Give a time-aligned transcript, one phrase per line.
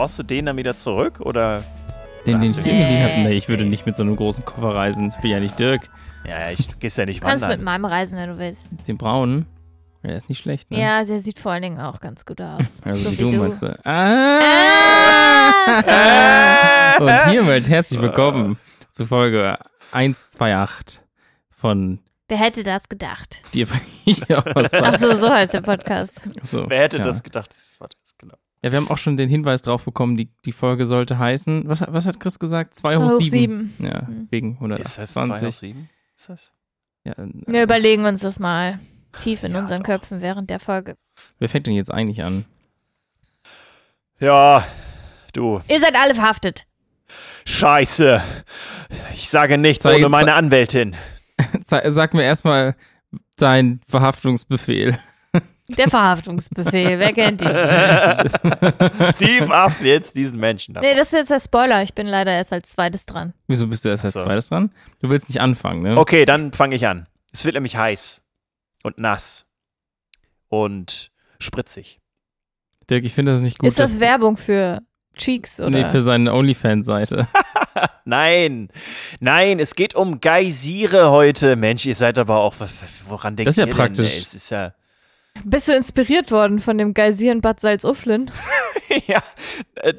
[0.00, 1.62] brauchst du den dann wieder zurück oder?
[2.26, 3.02] Den, den irgendwie den?
[3.02, 3.20] habe.
[3.20, 5.10] Nee, ich würde nicht mit so einem großen Koffer reisen.
[5.10, 5.90] Ich bin ja nicht Dirk.
[6.26, 7.64] Ja, ich gehst ja nicht Du kannst mit wandern.
[7.66, 8.70] meinem reisen, wenn du willst.
[8.88, 9.44] Den braunen.
[10.02, 10.80] Ja, der ist nicht schlecht, ne?
[10.80, 12.80] Ja, der sieht vor allen Dingen auch ganz gut aus.
[12.84, 13.36] Also so wie, du, du.
[13.36, 13.78] meinst du.
[13.84, 14.40] Ah!
[15.86, 16.96] Ah!
[17.00, 18.58] Und hiermit herzlich willkommen
[18.90, 19.58] zu Folge
[19.92, 20.98] 128
[21.50, 21.98] von
[22.28, 23.42] Wer hätte das gedacht?
[23.52, 23.66] dir
[24.28, 24.42] ja.
[24.54, 26.22] Ach so, so heißt der Podcast.
[26.44, 27.04] So, Wer hätte ja.
[27.04, 27.50] das gedacht?
[27.50, 28.36] Das war das, genau.
[28.62, 31.80] Ja, wir haben auch schon den Hinweis drauf bekommen, die, die Folge sollte heißen, was,
[31.80, 32.74] hat- was hat Chris gesagt?
[32.74, 33.30] 2 hoch Zwei hoch 7.
[33.30, 33.74] sieben.
[33.78, 34.28] Ja, Hm.
[34.30, 35.48] wegen Ist das 2 128.
[35.48, 35.88] auf 7?
[36.18, 36.52] Ist das?
[37.04, 38.78] Ja, äh, Wir überlegen uns das mal
[39.18, 39.86] tief in Ja, unseren doch.
[39.86, 40.96] Köpfen während der Folge.
[41.38, 42.44] wer fängt denn jetzt eigentlich an?
[44.18, 44.66] Ja,
[45.32, 45.60] du.
[45.68, 46.66] Ihr seid alle verhaftet.
[47.46, 48.22] Scheiße.
[49.14, 50.94] Ich sage nichts Sei ohne meine Anwältin.
[51.64, 52.76] Sa- Sag mir erstmal
[53.36, 54.98] dein Verhaftungsbefehl.
[55.76, 57.48] Der Verhaftungsbefehl, wer kennt ihn?
[59.12, 60.76] Sie verhaften jetzt diesen Menschen.
[60.80, 61.82] Nee, das ist jetzt der Spoiler.
[61.82, 63.34] Ich bin leider erst als zweites dran.
[63.46, 64.22] Wieso bist du erst als so.
[64.22, 64.70] zweites dran?
[65.00, 65.96] Du willst nicht anfangen, ne?
[65.96, 67.06] Okay, dann fange ich an.
[67.32, 68.22] Es wird nämlich heiß
[68.82, 69.46] und nass
[70.48, 72.00] und spritzig.
[72.88, 73.68] Dirk, ich finde das nicht gut.
[73.68, 74.80] ist das Werbung für
[75.16, 75.70] Cheeks oder?
[75.70, 77.28] Nee, für seine OnlyFans-Seite.
[78.04, 78.68] Nein,
[79.20, 81.54] nein, es geht um Geysire heute.
[81.54, 82.54] Mensch, ihr seid aber auch,
[83.06, 84.10] woran denkt Das ist ja ihr praktisch.
[84.10, 84.22] Denn?
[84.22, 84.74] Es ist ja,
[85.44, 88.30] Bist du inspiriert worden von dem Geysir in Bad Salzuflen?
[89.06, 89.22] ja,
[89.76, 89.94] äh,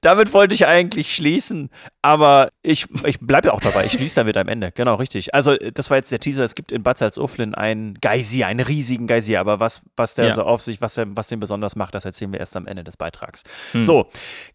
[0.00, 1.70] damit wollte ich eigentlich schließen,
[2.00, 3.84] aber ich, ich bleibe ja auch dabei.
[3.86, 4.72] Ich schließe damit am Ende.
[4.72, 5.34] Genau, richtig.
[5.34, 6.44] Also, äh, das war jetzt der Teaser.
[6.44, 9.40] Es gibt in Bad Salzuflen einen Geysir, einen riesigen Geysir.
[9.40, 10.34] Aber was, was der Ja.
[10.34, 12.84] so auf sich, was, der, was den besonders macht, das erzählen wir erst am Ende
[12.84, 13.42] des Beitrags.
[13.72, 13.84] Hm.
[13.84, 14.06] So,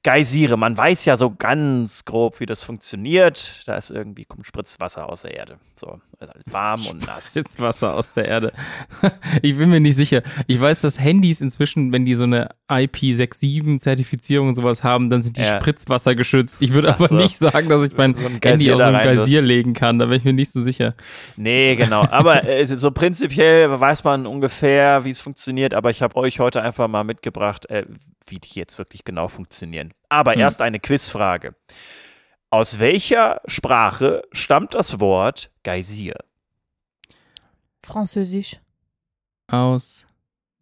[0.04, 0.58] Geysire.
[0.58, 3.62] Man weiß ja so ganz grob, wie das funktioniert.
[3.66, 5.58] Da ist irgendwie, kommt Spritzwasser aus der Erde.
[5.76, 7.34] So, also warm und nass.
[7.36, 8.54] Jetzt Wasser aus der Erde.
[9.42, 10.13] Ich bin mir nicht sicher.
[10.48, 15.38] Ich weiß, dass Handys inzwischen, wenn die so eine IP67-Zertifizierung und sowas haben, dann sind
[15.38, 15.60] die Ja.
[15.60, 16.62] Spritzwasser geschützt.
[16.62, 17.16] Ich würde aber so.
[17.16, 19.74] nicht sagen, dass ich mein So Handy Geysir aus da so einem rein, Geysir legen
[19.74, 20.00] kann.
[20.00, 20.96] Da bin ich mir nicht so sicher.
[21.38, 22.06] Nee, genau.
[22.10, 25.74] Aber äh, so prinzipiell weiß man ungefähr, wie es funktioniert.
[25.74, 27.86] Aber ich habe euch heute einfach mal mitgebracht, äh,
[28.28, 29.94] wie die jetzt wirklich genau funktionieren.
[30.10, 30.40] Aber Hm.
[30.42, 31.56] erst eine Quizfrage.
[32.50, 36.14] Aus welcher Sprache stammt das Wort Geysir?
[37.84, 38.60] Französisch.
[39.48, 40.06] Aus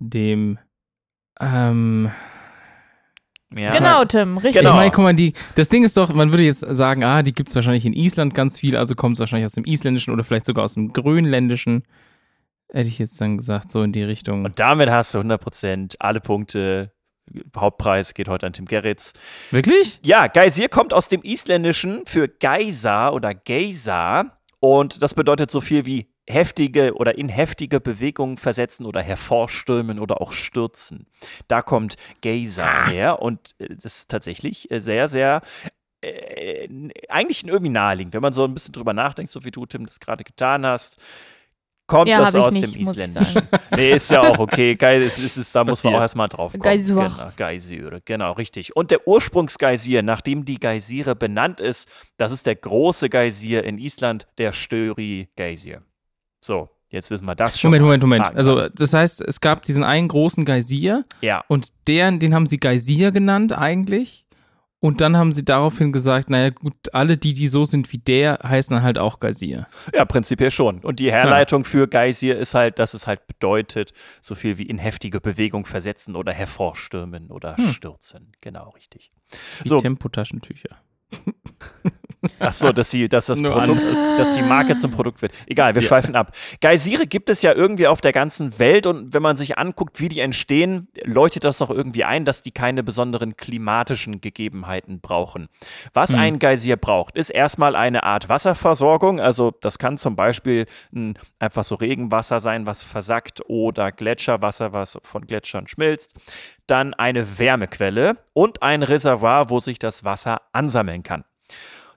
[0.01, 0.57] dem
[1.39, 2.11] ähm,
[3.53, 3.71] Ja.
[3.71, 4.61] Genau, Tim, richtig.
[4.61, 4.71] Genau.
[4.71, 7.33] Ich meine, guck mal, die, das Ding ist doch, man würde jetzt sagen, ah, die
[7.33, 10.23] gibt es wahrscheinlich in Island ganz viel, also kommt es wahrscheinlich aus dem Isländischen oder
[10.23, 11.83] vielleicht sogar aus dem Grönländischen.
[12.71, 14.45] Hätte ich jetzt dann gesagt, so in die Richtung.
[14.45, 16.93] Und damit hast du 100% alle Punkte.
[17.55, 19.13] Hauptpreis geht heute an Tim Gerritz.
[19.51, 19.99] Wirklich?
[20.03, 25.85] Ja, Geysir kommt aus dem Isländischen für Geysar oder Geysar und das bedeutet so viel
[25.85, 31.07] wie heftige oder in heftige Bewegungen versetzen oder hervorstürmen oder auch stürzen.
[31.47, 35.41] Da kommt Geysar her und äh, das ist tatsächlich äh, sehr, sehr
[36.01, 36.67] äh,
[37.09, 38.13] eigentlich irgendwie naheliegend.
[38.13, 40.99] Wenn man so ein bisschen drüber nachdenkt, so wie du, Tim, das gerade getan hast,
[41.87, 43.47] kommt Ja, das aus nicht, dem Isländischen.
[43.75, 44.75] Nee, ist ja auch okay.
[44.75, 46.63] Geil, es ist, es, da muss man auch erstmal drauf kommen.
[46.63, 46.95] Geysir.
[46.95, 48.75] Genau, Geysire, genau, richtig.
[48.75, 54.27] Und der Ursprungsgeysir, nachdem die Geysire benannt ist, das ist der große Geysir in Island,
[54.37, 55.83] der Störi Geysir.
[56.41, 57.69] So, jetzt wissen wir das schon.
[57.69, 57.83] Moment.
[57.83, 58.25] Moment, Moment.
[58.25, 62.45] Haken Also, das heißt, es gab diesen einen großen Geysir ja, und deren, den haben
[62.47, 64.25] sie Geysir genannt eigentlich.
[64.83, 68.39] Und dann haben sie daraufhin gesagt, naja, gut, alle, die, die so sind wie der,
[68.41, 69.67] heißen dann halt auch Geysir.
[69.93, 70.79] ja, prinzipiell schon.
[70.79, 74.79] Und die Herleitung für Geysir ist halt, dass es halt bedeutet, so viel wie in
[74.79, 77.73] heftige Bewegung versetzen oder hervorstürmen oder Hm.
[77.73, 78.31] stürzen.
[78.41, 79.11] Genau, richtig.
[79.61, 79.77] Wie So.
[79.77, 80.75] Tempotaschentücher.
[82.39, 83.81] Ach so, dass, sie, dass das Produkt,
[84.17, 85.31] dass die Marke zum Produkt wird.
[85.47, 85.87] Egal, wir Ja.
[85.87, 86.35] schweifen ab.
[86.59, 90.07] Geysire gibt es ja irgendwie auf der ganzen Welt und wenn man sich anguckt, wie
[90.09, 95.47] die entstehen, leuchtet das doch irgendwie ein, dass die keine besonderen klimatischen Gegebenheiten brauchen.
[95.93, 96.19] Was Hm.
[96.19, 99.19] ein Geysir braucht, ist erstmal eine Art Wasserversorgung.
[99.19, 104.99] Also das kann zum Beispiel ein, einfach so Regenwasser sein, was versackt oder Gletscherwasser, was
[105.03, 106.13] von Gletschern schmilzt.
[106.67, 111.23] Dann eine Wärmequelle und ein Reservoir, wo sich das Wasser ansammeln kann.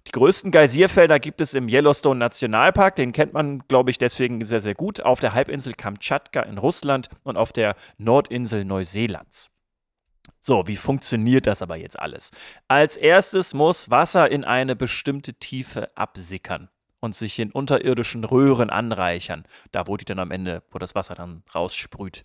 [0.07, 2.97] Die größten Geysirfelder gibt es im Yellowstone Nationalpark.
[2.97, 5.01] Den kennt man, glaube ich, deswegen sehr, sehr gut.
[5.01, 9.51] Auf der Halbinsel Kamtschatka in Russland und auf der Nordinsel Neuseelands.
[10.41, 12.31] So, wie funktioniert das aber jetzt alles?
[12.69, 16.69] Als erstes muss Wasser in eine bestimmte Tiefe absickern
[17.01, 21.15] und sich in unterirdischen Röhren anreichern, da wo die dann am Ende, wo das Wasser
[21.15, 22.25] dann raussprüht.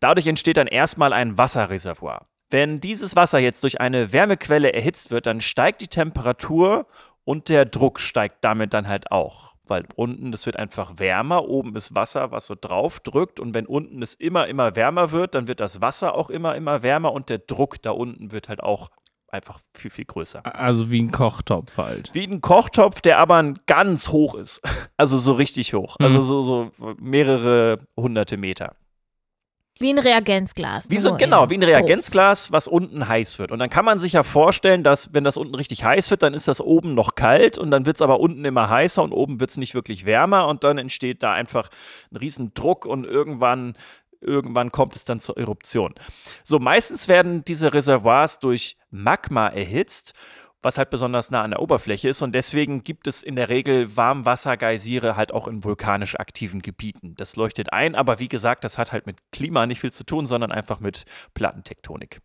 [0.00, 2.26] Dadurch entsteht dann erstmal ein Wasserreservoir.
[2.50, 6.86] Wenn dieses Wasser jetzt durch eine Wärmequelle erhitzt wird, dann steigt die Temperatur
[7.24, 9.54] und der Druck steigt damit dann halt auch.
[9.66, 13.40] Weil unten, das wird einfach wärmer, oben ist Wasser, was so drauf drückt.
[13.40, 16.82] Und wenn unten es immer, immer wärmer wird, dann wird das Wasser auch immer, immer
[16.82, 18.90] wärmer und der Druck da unten wird halt auch
[19.28, 20.42] einfach viel, viel größer.
[20.54, 22.10] Also wie ein Kochtopf halt.
[22.12, 24.60] Wie ein Kochtopf, der aber ganz hoch ist.
[24.96, 25.96] Also so richtig hoch.
[25.98, 26.22] Also Mhm.
[26.22, 28.76] so, so mehrere hunderte Meter.
[29.80, 30.88] Wie ein Reagenzglas.
[30.88, 31.62] Wie nur so, genau, wie ein.
[31.62, 33.50] Reagenzglas, was unten heiß wird.
[33.50, 36.32] Und dann kann man sich ja vorstellen, dass, wenn das unten richtig heiß wird, dann
[36.32, 39.40] ist das oben noch kalt und dann wird es aber unten immer heißer und oben
[39.40, 41.70] wird es nicht wirklich wärmer und dann entsteht da einfach
[42.12, 43.76] ein riesen Druck und irgendwann,
[44.20, 45.94] irgendwann kommt es dann zur Eruption.
[46.44, 50.14] So, meistens werden diese Reservoirs durch Magma erhitzt,
[50.64, 53.96] was halt besonders nah an der Oberfläche ist und deswegen gibt es in der Regel
[53.96, 57.14] Warmwassergeysire halt auch in vulkanisch aktiven Gebieten.
[57.16, 60.24] Das leuchtet ein, aber wie gesagt, das hat halt mit Klima nicht viel zu tun,
[60.24, 62.20] sondern einfach mit Plattentektonik.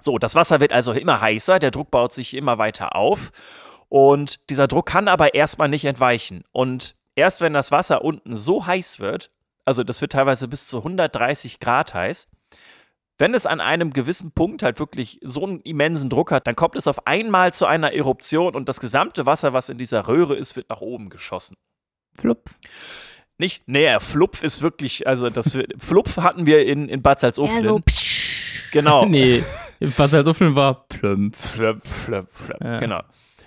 [0.00, 3.32] So, das Wasser wird also immer heißer, der Druck baut sich immer weiter auf
[3.88, 6.44] und dieser Druck kann aber erstmal nicht entweichen.
[6.52, 9.30] Und erst wenn das Wasser unten so heiß wird,
[9.64, 12.28] also das wird teilweise bis zu 130 Grad heiß,
[13.18, 16.76] wenn es an einem gewissen Punkt halt wirklich so einen immensen Druck hat, dann kommt
[16.76, 20.56] es auf einmal zu einer Eruption und das gesamte Wasser, was in dieser Röhre ist,
[20.56, 21.56] wird nach oben geschossen.
[22.18, 22.58] Flupf.
[23.38, 27.62] Nicht, nee, Flupf ist wirklich, also das Flupf hatten wir in, in Bad Ja, Salzuflen.
[27.62, 28.70] so psch.
[28.72, 29.04] genau.
[29.06, 29.42] Nee,
[29.80, 31.36] was als Uffel war plump.
[31.36, 32.60] Flöp, flöp, flöp.
[32.62, 32.78] Ja.
[32.78, 33.02] Genau.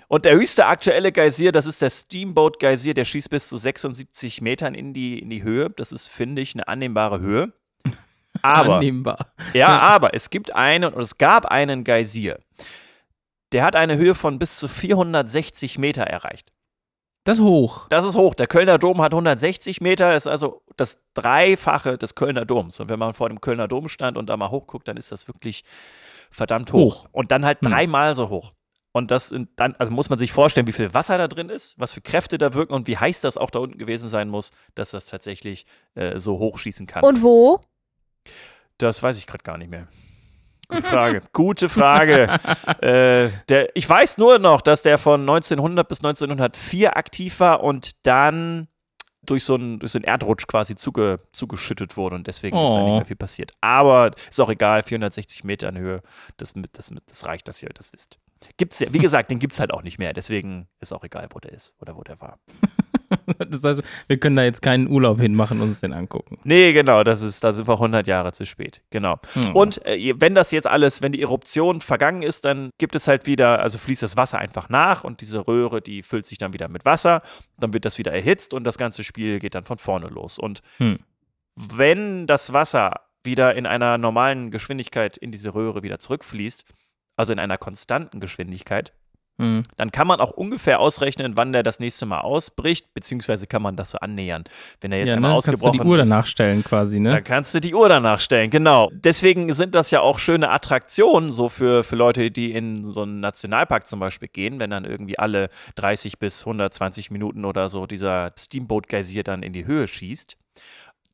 [0.08, 4.40] Und der höchste aktuelle Geysir, das ist der Steamboat Geysir, der schießt bis zu 76
[4.42, 5.70] Metern in die, in die Höhe.
[5.70, 7.52] Das ist, finde ich, eine annehmbare Höhe.
[8.42, 9.32] Aber, Annehmbar.
[9.52, 12.38] ja, aber es gibt einen, und es gab einen Geysir.
[13.52, 16.52] Der hat eine Höhe von bis zu 460 Meter erreicht.
[17.24, 17.86] Das ist hoch.
[17.90, 18.34] Das ist hoch.
[18.34, 22.80] Der Kölner Dom hat 160 Meter, ist also das Dreifache des Kölner Doms.
[22.80, 25.28] Und wenn man vor dem Kölner Dom stand und da mal hochguckt, dann ist das
[25.28, 25.64] wirklich
[26.30, 27.04] verdammt hoch.
[27.04, 27.08] Hoch.
[27.12, 27.70] Und dann halt Hm.
[27.70, 28.52] dreimal so hoch.
[28.92, 31.78] Und das sind dann, also muss man sich vorstellen, wie viel Wasser da drin ist,
[31.78, 34.50] was für Kräfte da wirken und wie heiß das auch da unten gewesen sein muss,
[34.74, 35.64] dass das tatsächlich
[35.94, 37.04] äh, so hochschießen kann.
[37.04, 37.60] Und wo?
[38.78, 39.88] Das weiß ich gerade gar nicht mehr.
[40.68, 41.22] Gute Frage.
[41.32, 42.38] Gute Frage.
[42.80, 48.06] äh, der, ich weiß nur noch, dass der von 1900 bis 1904 aktiv war und
[48.06, 48.68] dann
[49.22, 52.78] durch so einen, durch so einen Erdrutsch quasi zuge, zugeschüttet wurde und deswegen ist da
[52.82, 52.96] nicht Oh.
[52.96, 53.52] mehr viel passiert.
[53.60, 56.02] Aber ist auch egal, 460 Meter in Höhe,
[56.38, 58.18] das, mit, das, mit, das reicht, dass ihr das wisst.
[58.56, 61.28] Gibt's ja, wie gesagt, den gibt es halt auch nicht mehr, deswegen ist auch egal,
[61.34, 62.38] wo der ist oder wo der war.
[63.50, 66.38] Das heißt, wir können da jetzt keinen Urlaub hinmachen und uns den angucken.
[66.44, 68.82] Nee, genau, das ist, da sind wir 100 Jahre zu spät.
[68.90, 69.18] Genau.
[69.34, 69.56] Hm.
[69.56, 73.26] Und äh, wenn das jetzt alles, wenn die Eruption vergangen ist, dann gibt es halt
[73.26, 76.68] wieder, also fließt das Wasser einfach nach und diese Röhre, die füllt sich dann wieder
[76.68, 77.22] mit Wasser,
[77.58, 80.38] dann wird das wieder erhitzt und das ganze Spiel geht dann von vorne los.
[80.38, 81.00] Und Hm.
[81.56, 86.64] wenn das Wasser wieder in einer normalen Geschwindigkeit in diese Röhre wieder zurückfließt,
[87.16, 88.92] also in einer konstanten Geschwindigkeit,
[89.40, 89.62] Hm.
[89.76, 93.76] dann kann man auch ungefähr ausrechnen, wann der das nächste Mal ausbricht, beziehungsweise kann man
[93.76, 94.44] das so annähern.
[94.80, 95.34] Wenn er jetzt Ja, einmal ne?
[95.36, 97.10] Kannst du ausgebrochen die Uhr ist, danach stellen quasi, ne?
[97.10, 98.90] dann kannst du die Uhr danach stellen, genau.
[98.92, 103.20] Deswegen sind das ja auch schöne Attraktionen, so für, für Leute, die in so einen
[103.20, 108.32] Nationalpark zum Beispiel gehen, wenn dann irgendwie alle 30 bis 120 Minuten oder so dieser
[108.38, 110.36] Steamboat-Geysir dann in die Höhe schießt.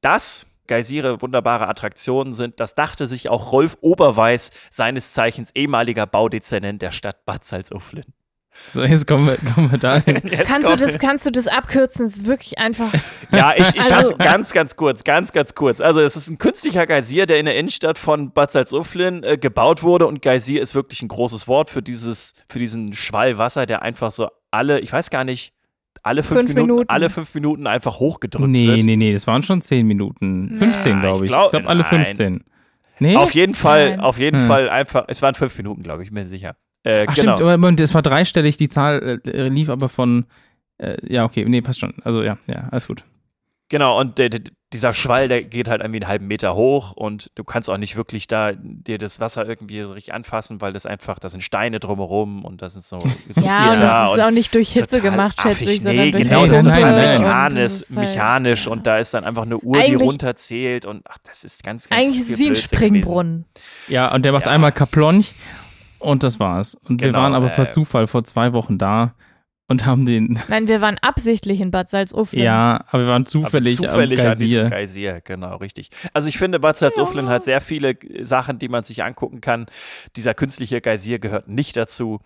[0.00, 6.82] Das Geysire wunderbare Attraktionen sind, das dachte sich auch Rolf Oberweis, seines Zeichens ehemaliger Baudezernent
[6.82, 8.04] der Stadt Bad Salzuflen.
[8.72, 10.16] So, jetzt kommen wir, kommen wir dahin.
[10.30, 12.06] Jetzt Kannst du, das, kannst du das abkürzen?
[12.06, 12.90] Das ist wirklich einfach.
[13.30, 15.80] Ja, ich, ich Also- ganz, ganz kurz, ganz, ganz kurz.
[15.82, 19.82] Also es ist ein künstlicher Geysir, der in der Innenstadt von Bad Salzuflen äh, gebaut
[19.82, 23.82] wurde und Geysir ist wirklich ein großes Wort für dieses, für diesen Schwall Wasser, der
[23.82, 25.52] einfach so alle, ich weiß gar nicht,
[26.06, 26.90] alle fünf, Fünf Minuten, Minuten.
[26.90, 28.84] alle fünf Minuten einfach hochgedrückt Nee, wird.
[28.84, 30.56] nee, nee, das waren schon 10 Minuten.
[30.56, 31.36] 15, Ja, glaube ich ich.
[31.36, 32.04] glaub- glaube, alle nein.
[32.06, 32.44] 15.
[32.98, 33.16] Nee?
[33.16, 34.00] Auf jeden Fall, Nein.
[34.00, 34.46] auf jeden Hm.
[34.46, 36.56] Fall einfach, es waren fünf Minuten, glaube ich, bin mir sicher.
[36.82, 37.36] Äh, Ach, genau.
[37.36, 40.24] stimmt, es war dreistellig, die Zahl äh, lief aber von.
[40.78, 41.94] Äh, ja, okay, nee, passt schon.
[42.04, 43.02] Also, ja, ja, alles gut.
[43.68, 44.18] Genau, und
[44.72, 47.94] dieser Schwall, der geht halt irgendwie einen halben Meter hoch und du kannst auch nicht
[47.94, 51.78] wirklich da dir das Wasser irgendwie so richtig anfassen, weil das einfach, da sind Steine
[51.78, 55.00] drumherum und das ist so, so Ja, und das ist und auch nicht durch Hitze
[55.00, 57.72] gemacht, schätze ich, sondern nee, durch genau, Nee, das ist total nein, mechanisch, Und das
[57.82, 61.18] ist halt- mechanisch und da ist dann einfach eine Uhr, die Eigentlich- runterzählt und ach,
[61.22, 62.86] das ist ganz, ganz Eigentlich ist es wie ein Blödsinn gewesen.
[62.88, 63.44] Springbrunnen.
[63.86, 64.50] Ja, und der macht Ja.
[64.52, 65.34] einmal Kaplonch
[66.00, 66.74] und das war's.
[66.74, 69.14] Und wir Genau, waren aber per äh, Zufall vor zwei Wochen da
[69.68, 70.38] und haben den.
[70.48, 72.42] Nein, wir waren absichtlich in Bad Salzuflen.
[72.42, 74.70] Ja, aber wir waren Aber zufällig, zufällig am an diesem Geysir.
[74.70, 75.90] Geysir, genau, richtig.
[76.12, 77.32] Also ich finde, Bad Salzuflen Ja.
[77.32, 79.66] hat sehr viele Sachen, die man sich angucken kann.
[80.14, 82.20] Dieser künstliche Geysir gehört nicht dazu.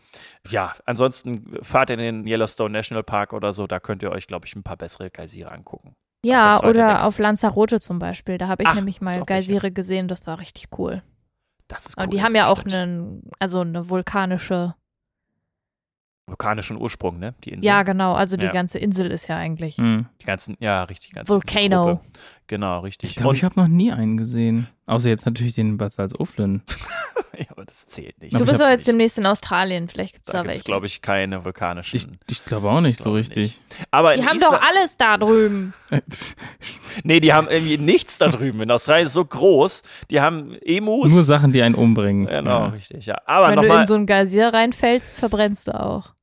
[0.49, 4.47] Ja, ansonsten fahrt in den Yellowstone National Park oder so, da könnt ihr euch, glaube
[4.47, 5.95] ich, ein paar bessere Geysire angucken.
[6.23, 8.37] Ja, oder auf Lanzarote zum Beispiel.
[8.37, 9.25] Da habe ich Ach, nämlich mal.
[9.25, 11.03] Geysire gesehen, das war richtig cool.
[11.69, 12.09] Das ist cool.
[12.09, 14.75] die haben ja auch einen, also eine vulkanische.
[16.31, 17.35] Vulkanischen Ursprung, ne?
[17.45, 17.67] Die Insel.
[17.67, 18.15] Ja, genau.
[18.15, 18.53] Also die Ja.
[18.53, 20.07] ganze Insel ist ja eigentlich Hm.
[20.21, 22.01] Die ganzen, ja, richtig, ganz Volcano.
[22.47, 23.11] Genau, richtig.
[23.11, 24.67] Ich glaube, ich habe noch nie einen gesehen.
[24.87, 26.63] Außer jetzt natürlich den Bad Salzuflen.
[27.39, 28.35] ja, aber das zählt nicht.
[28.35, 30.65] Du bist doch jetzt demnächst in Australien, vielleicht gibt es da da gibt es, welche.
[30.65, 31.97] glaube ich, keine vulkanischen.
[31.97, 33.61] Ich, ich glaube auch nicht Ich so richtig.
[33.93, 35.75] aber Die haben Island, doch alles da drüben.
[37.05, 38.61] Nee, die haben irgendwie nichts da drüben.
[38.63, 39.83] In Australien ist so groß.
[40.11, 41.13] Die haben Emus.
[41.13, 42.27] Nur Sachen, die einen umbringen.
[42.27, 42.67] Genau, Ja.
[42.67, 43.17] richtig, ja.
[43.27, 43.81] Aber Wenn du nochmal.
[43.83, 46.15] in so einen Geysir reinfällst, verbrennst du auch.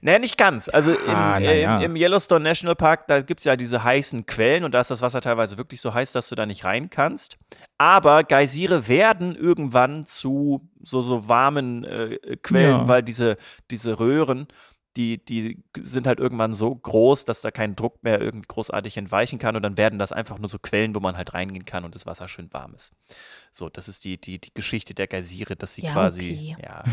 [0.00, 0.68] Nee, nicht ganz.
[0.68, 1.80] Also im, Ah, ja.
[1.80, 5.02] im Yellowstone National Park, da gibt es ja diese heißen Quellen und da ist das
[5.02, 7.36] Wasser teilweise wirklich so heiß, dass du da nicht rein kannst.
[7.76, 12.88] Aber Geysire werden irgendwann zu so, so warmen äh, Quellen, Ja.
[12.88, 13.36] weil diese,
[13.70, 14.46] diese Röhren,
[14.96, 19.38] die, die sind halt irgendwann so groß, dass da kein Druck mehr irgendwie großartig entweichen
[19.38, 21.94] kann und dann werden das einfach nur so Quellen, wo man halt reingehen kann und
[21.94, 22.92] das Wasser schön warm ist.
[23.52, 26.64] So, das ist die, die, die Geschichte der Geysire, dass sie Ja, quasi, okay.
[26.66, 26.84] ja.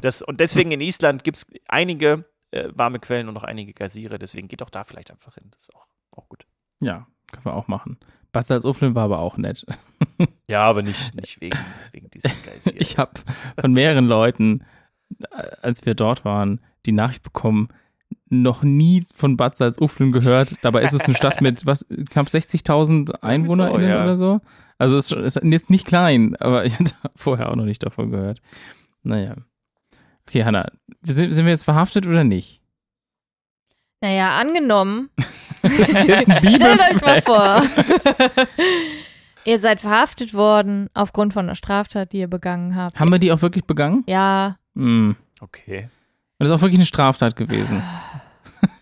[0.00, 4.18] Das, und deswegen in Island gibt es einige äh, warme Quellen und noch einige Geysire,
[4.18, 5.44] deswegen geht auch da vielleicht einfach hin.
[5.52, 6.44] Das ist auch, auch gut.
[6.80, 7.98] Ja, können wir auch machen.
[8.32, 9.64] Bad Salzuflen war aber auch nett.
[10.48, 11.58] Ja, aber nicht, nicht wegen,
[11.92, 12.74] wegen diesem Geysir.
[12.78, 13.12] Ich habe
[13.58, 14.64] von mehreren Leuten,
[15.30, 17.68] äh, als wir dort waren, die Nachricht bekommen,
[18.28, 20.54] noch nie von Bad Salzuflen gehört.
[20.62, 24.02] Dabei ist es eine Stadt mit was knapp 60.000 EinwohnerInnen ja.
[24.02, 24.40] oder so.
[24.78, 28.40] Also es ist jetzt nicht klein, aber ich hatte vorher auch noch nicht davon gehört.
[29.02, 29.36] Naja.
[30.26, 30.70] Okay, Hanna,
[31.02, 32.60] sind, sind wir jetzt verhaftet oder nicht?
[34.00, 35.10] Naja, angenommen.
[35.64, 37.62] Stellt euch mal vor.
[39.44, 42.98] ihr seid verhaftet worden aufgrund von einer Straftat, die ihr begangen habt.
[42.98, 44.02] Haben wir die auch wirklich begangen?
[44.08, 45.16] Ja, Hm.
[45.40, 45.88] Okay.
[46.42, 47.82] Das ist auch wirklich eine Straftat gewesen.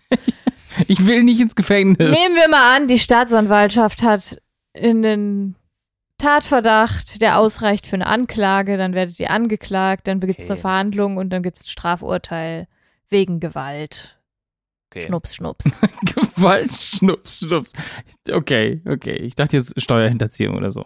[0.87, 1.97] ich will nicht ins Gefängnis.
[2.09, 4.41] nehmen wir mal an, die Staatsanwaltschaft hat
[4.75, 5.55] einen
[6.17, 10.53] Tatverdacht, der ausreicht für eine Anklage, dann werdet ihr angeklagt, dann gibt es Okay.
[10.53, 12.67] eine Verhandlung und dann gibt es ein Strafurteil
[13.09, 14.19] wegen Gewalt.
[14.89, 15.01] okay.
[15.05, 15.65] Schnups, schnups.
[16.15, 17.73] Gewalt, Schnups, Schnups.
[18.31, 19.15] Okay, okay.
[19.17, 20.85] Ich dachte jetzt Steuerhinterziehung oder so.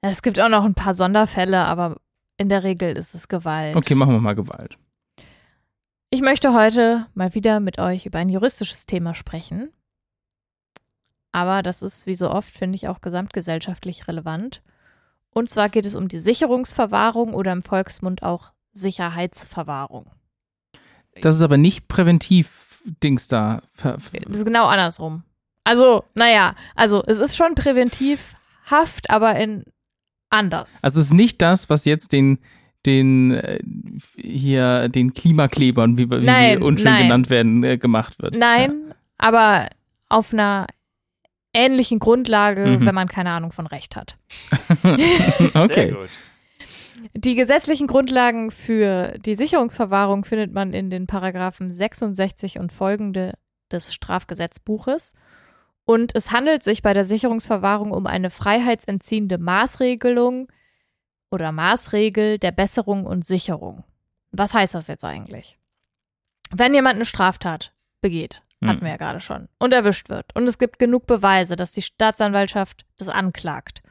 [0.00, 1.96] Es gibt auch noch ein paar Sonderfälle, aber
[2.38, 3.74] in der Regel ist es Gewalt.
[3.76, 4.76] Okay, machen wir mal Gewalt.
[6.10, 9.72] Ich möchte heute mal wieder mit euch über ein juristisches Thema sprechen.
[11.32, 14.62] Aber das ist wie so oft, finde ich, auch gesamtgesellschaftlich relevant.
[15.30, 20.06] Und zwar geht es um die Sicherungsverwahrung oder im Volksmund auch Sicherheitsverwahrung.
[21.20, 23.62] Das ist aber nicht präventiv Dings da.
[23.82, 25.24] Das ist genau andersrum.
[25.64, 29.64] Also, naja, also es ist schon präventivhaft, aber in
[30.30, 30.78] anders.
[30.82, 32.38] Also es ist nicht das, was jetzt den
[32.86, 33.58] den äh,
[34.16, 37.02] hier den Klimaklebern, wie, wie Nein, sie unschön nein.
[37.04, 38.36] genannt werden, äh, gemacht wird.
[38.38, 39.68] Nein, aber
[40.08, 40.66] auf einer
[41.52, 42.86] ähnlichen Grundlage, Mhm.
[42.86, 44.16] wenn man keine Ahnung von Recht hat.
[44.82, 44.96] Ja.
[45.38, 45.90] Sehr okay.
[45.90, 46.10] gut.
[47.14, 53.34] Die gesetzlichen Grundlagen für die Sicherungsverwahrung findet man in den Paragraphen 66 und folgende
[53.70, 55.14] des Strafgesetzbuches.
[55.84, 60.48] Und es handelt sich bei der Sicherungsverwahrung um eine freiheitsentziehende Maßregelung
[61.30, 63.84] oder Maßregel der Besserung und Sicherung.
[64.32, 65.58] Was heißt das jetzt eigentlich?
[66.50, 68.82] Wenn jemand eine Straftat begeht, hatten Hm.
[68.82, 72.86] wir ja gerade schon, und erwischt wird, und es gibt genug Beweise, dass die Staatsanwaltschaft
[72.98, 73.82] das anklagt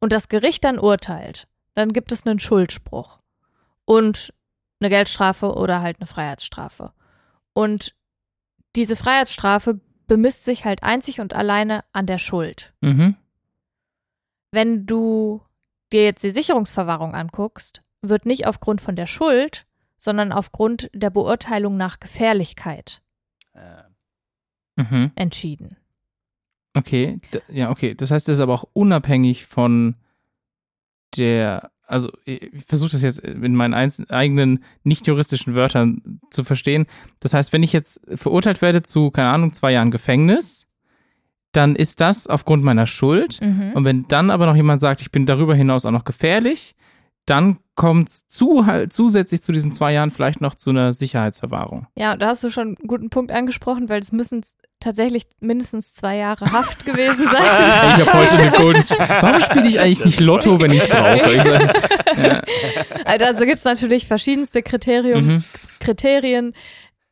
[0.00, 3.18] und das Gericht dann urteilt, dann gibt es einen Schuldspruch
[3.84, 4.34] und
[4.80, 6.92] eine Geldstrafe oder halt eine Freiheitsstrafe.
[7.54, 7.94] Und
[8.74, 12.74] diese Freiheitsstrafe bemisst sich halt einzig und alleine an der Schuld.
[12.80, 13.16] Mhm.
[14.50, 15.42] Wenn du
[15.92, 19.66] dir jetzt die Sicherungsverwahrung anguckst, wird nicht aufgrund von der Schuld,
[19.98, 23.02] sondern aufgrund der Beurteilung nach Gefährlichkeit
[23.54, 23.82] Äh,
[24.82, 25.12] Mhm.
[25.14, 25.76] entschieden.
[26.74, 27.94] Okay, D ja, okay.
[27.94, 29.94] Das heißt, es ist aber auch unabhängig von
[31.18, 36.86] der, also ich versuche das jetzt in meinen eigenen nicht juristischen Wörtern zu verstehen.
[37.20, 40.66] Das heißt, wenn ich jetzt verurteilt werde zu, keine Ahnung, zwei Jahren Gefängnis,
[41.52, 43.40] dann ist das aufgrund meiner Schuld.
[43.40, 43.72] Mhm.
[43.74, 46.74] Und wenn dann aber noch jemand sagt, ich bin darüber hinaus auch noch gefährlich,
[47.26, 51.86] dann kommt es zu, halt, zusätzlich zu diesen zwei Jahren vielleicht noch zu einer Sicherheitsverwahrung.
[51.94, 54.42] Ja, da hast du schon einen guten Punkt angesprochen, weil es müssen
[54.80, 57.42] tatsächlich mindestens zwei Jahre Haft gewesen sein.
[58.00, 59.08] Ich habe heute eine Golden Streak.
[59.08, 61.32] Warum spiele ich eigentlich nicht Lotto, wenn ich es brauche?
[61.32, 62.42] Ich sag, ja.
[63.04, 65.44] Also gibt es natürlich verschiedenste Kriterium, mhm.
[65.78, 66.54] Kriterien,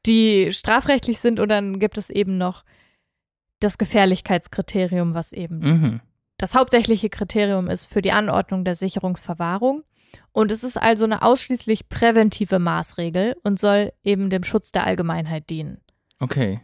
[0.07, 2.65] die strafrechtlich sind und dann gibt es eben noch
[3.61, 6.01] das Gefährlichkeitskriterium, was eben Mhm.
[6.39, 9.85] das hauptsächliche Kriterium ist für die Anordnung der Sicherungsverwahrung.
[10.33, 15.49] Und es ist also eine ausschließlich präventive Maßregel und soll eben dem Schutz der Allgemeinheit
[15.51, 15.81] dienen.
[16.19, 16.61] Okay.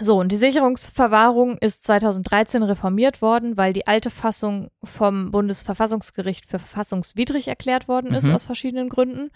[0.00, 6.58] So, und die Sicherungsverwahrung ist 2013 reformiert worden, weil die alte Fassung vom Bundesverfassungsgericht für
[6.58, 8.34] verfassungswidrig erklärt worden ist, Mhm.
[8.34, 9.30] aus verschiedenen Gründen.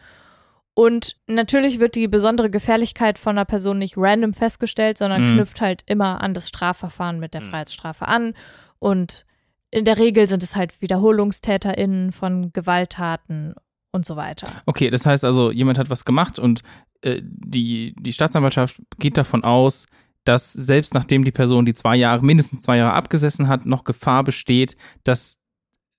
[0.80, 5.32] Und natürlich wird die besondere Gefährlichkeit von einer Person nicht random festgestellt, sondern Mhm.
[5.32, 7.46] knüpft halt immer an das Strafverfahren mit der Mhm.
[7.46, 8.34] Freiheitsstrafe an.
[8.78, 9.26] Und
[9.72, 13.56] in der Regel sind es halt WiederholungstäterInnen von Gewalttaten
[13.90, 14.46] und so weiter.
[14.66, 16.62] Okay, das heißt also, jemand hat was gemacht und
[17.02, 19.86] äh, die, die Staatsanwaltschaft geht davon aus,
[20.22, 24.22] dass selbst nachdem die Person die zwei Jahre, mindestens zwei Jahre abgesessen hat, noch Gefahr
[24.22, 25.38] besteht, dass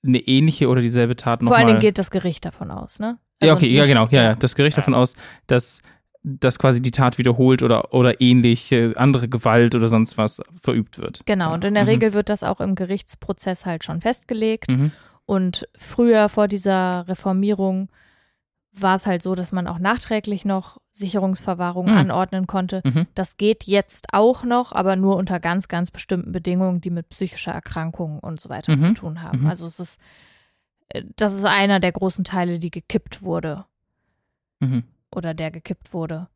[0.06, 1.82] eine ähnliche oder dieselbe Tat Vor allen Dingen nochmal.
[1.82, 3.18] geht das Gericht davon aus, ne?
[3.42, 4.36] Ja, Also okay, ja, genau, ja, ja.
[4.36, 5.16] Das Gericht davon aus,
[5.48, 5.82] dass,
[6.24, 11.22] dass quasi die Tat wiederholt oder, oder ähnliche andere Gewalt oder sonst was verübt wird.
[11.26, 11.90] Genau, und in der Mhm.
[11.90, 14.70] Regel wird das auch im Gerichtsprozess halt schon festgelegt.
[14.70, 14.92] Mhm.
[15.26, 17.90] Und früher vor dieser Reformierung
[18.74, 21.98] war es halt so, dass man auch nachträglich noch Sicherungsverwahrung Mhm.
[21.98, 22.82] anordnen konnte.
[22.84, 23.08] Mhm.
[23.16, 27.52] Das geht jetzt auch noch, aber nur unter ganz, ganz bestimmten Bedingungen, die mit psychischer
[27.52, 28.82] Erkrankung und so weiter Mhm.
[28.82, 29.42] zu tun haben.
[29.42, 29.48] Mhm.
[29.48, 30.04] Also es ist, äh,
[31.16, 33.66] das ist einer der großen Teile, die gekippt wurde
[34.60, 34.84] Mhm.
[35.16, 36.28] oder der gekippt wurde.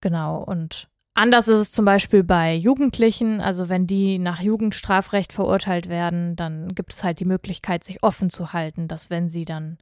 [0.00, 0.42] Genau.
[0.42, 3.40] Und anders ist es zum Beispiel bei Jugendlichen.
[3.40, 8.30] Also wenn die nach Jugendstrafrecht verurteilt werden, dann gibt es halt die Möglichkeit, sich offen
[8.30, 9.78] zu halten, dass wenn sie dann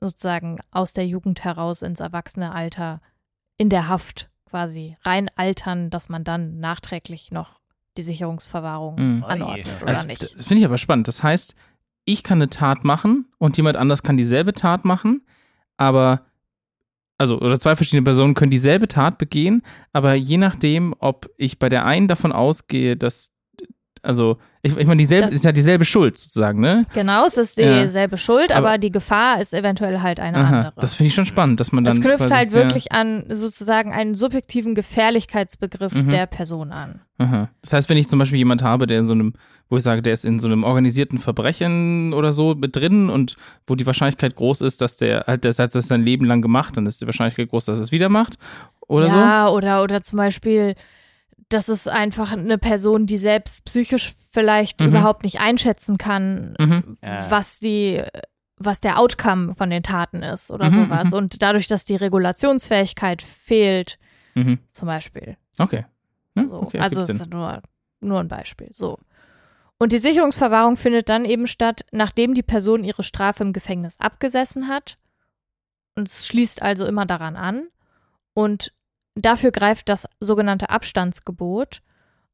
[0.00, 3.00] sozusagen aus der Jugend heraus ins Erwachsenealter
[3.56, 7.60] in der Haft quasi rein altern, dass man dann nachträglich noch
[7.96, 9.24] die Sicherungsverwahrung Mhm.
[9.24, 10.22] anordnet oder Also, nicht.
[10.22, 11.06] Das finde ich aber spannend.
[11.08, 11.54] Das heißt,
[12.04, 15.22] ich kann eine Tat machen und jemand anders kann dieselbe Tat machen,
[15.76, 16.22] aber
[17.18, 21.68] also oder zwei verschiedene Personen können dieselbe Tat begehen, aber je nachdem, ob ich bei
[21.68, 23.30] der einen davon ausgehe, dass
[24.02, 26.84] also ich, ich meine dieselbe Das- ist ja dieselbe Schuld sozusagen, ne?
[26.92, 27.82] Genau, es ist Ja.
[27.84, 30.72] dieselbe Schuld, aber, Aber- die Gefahr ist eventuell halt eine Aha, andere.
[30.76, 33.24] das finde ich schon spannend, dass man dann Es knüpft quasi, halt ja, wirklich an
[33.30, 36.10] sozusagen einen subjektiven Gefährlichkeitsbegriff Mhm.
[36.10, 37.00] der Person an.
[37.16, 37.48] Aha.
[37.62, 39.32] Das heißt, wenn ich zum Beispiel jemand habe, der in so einem,
[39.70, 43.36] wo ich sage, der ist in so einem organisierten Verbrechen oder so mit drin und
[43.66, 46.76] wo die Wahrscheinlichkeit groß ist, dass der halt das hat das sein Leben lang gemacht,
[46.76, 48.38] dann ist die Wahrscheinlichkeit groß, dass er es wieder macht
[48.86, 49.16] oder so.
[49.16, 50.74] ja, oder, oder zum Beispiel,
[51.48, 54.88] das ist einfach eine Person, die selbst psychisch vielleicht Mhm.
[54.88, 56.96] überhaupt nicht einschätzen kann, Mhm.
[57.02, 57.30] Ja.
[57.30, 58.02] was die
[58.56, 61.10] was der Outcome von den Taten ist oder Mhm, sowas.
[61.10, 61.14] mhm.
[61.18, 63.98] Und dadurch, dass die Regulationsfähigkeit fehlt,
[64.34, 64.58] Mhm.
[64.70, 65.36] zum Beispiel.
[65.58, 65.84] Okay.
[66.36, 66.62] Ja, So.
[66.62, 67.62] okay also ist nur,
[68.00, 68.68] nur ein Beispiel.
[68.70, 68.98] So.
[69.84, 74.66] Und die Sicherungsverwahrung findet dann eben statt, nachdem die Person ihre Strafe im Gefängnis abgesessen
[74.66, 74.96] hat.
[75.94, 77.68] Und es schließt also immer daran an.
[78.32, 78.72] Und
[79.14, 81.82] dafür greift das sogenannte Abstandsgebot.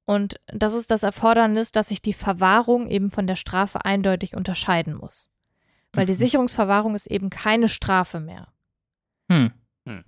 [0.05, 4.95] Und das ist das Erfordernis, dass sich die Verwahrung eben von der Strafe eindeutig unterscheiden
[4.95, 5.29] muss.
[5.93, 6.19] Weil die Mhm.
[6.19, 8.47] Sicherungsverwahrung ist eben keine Strafe mehr.
[9.29, 10.05] Hm.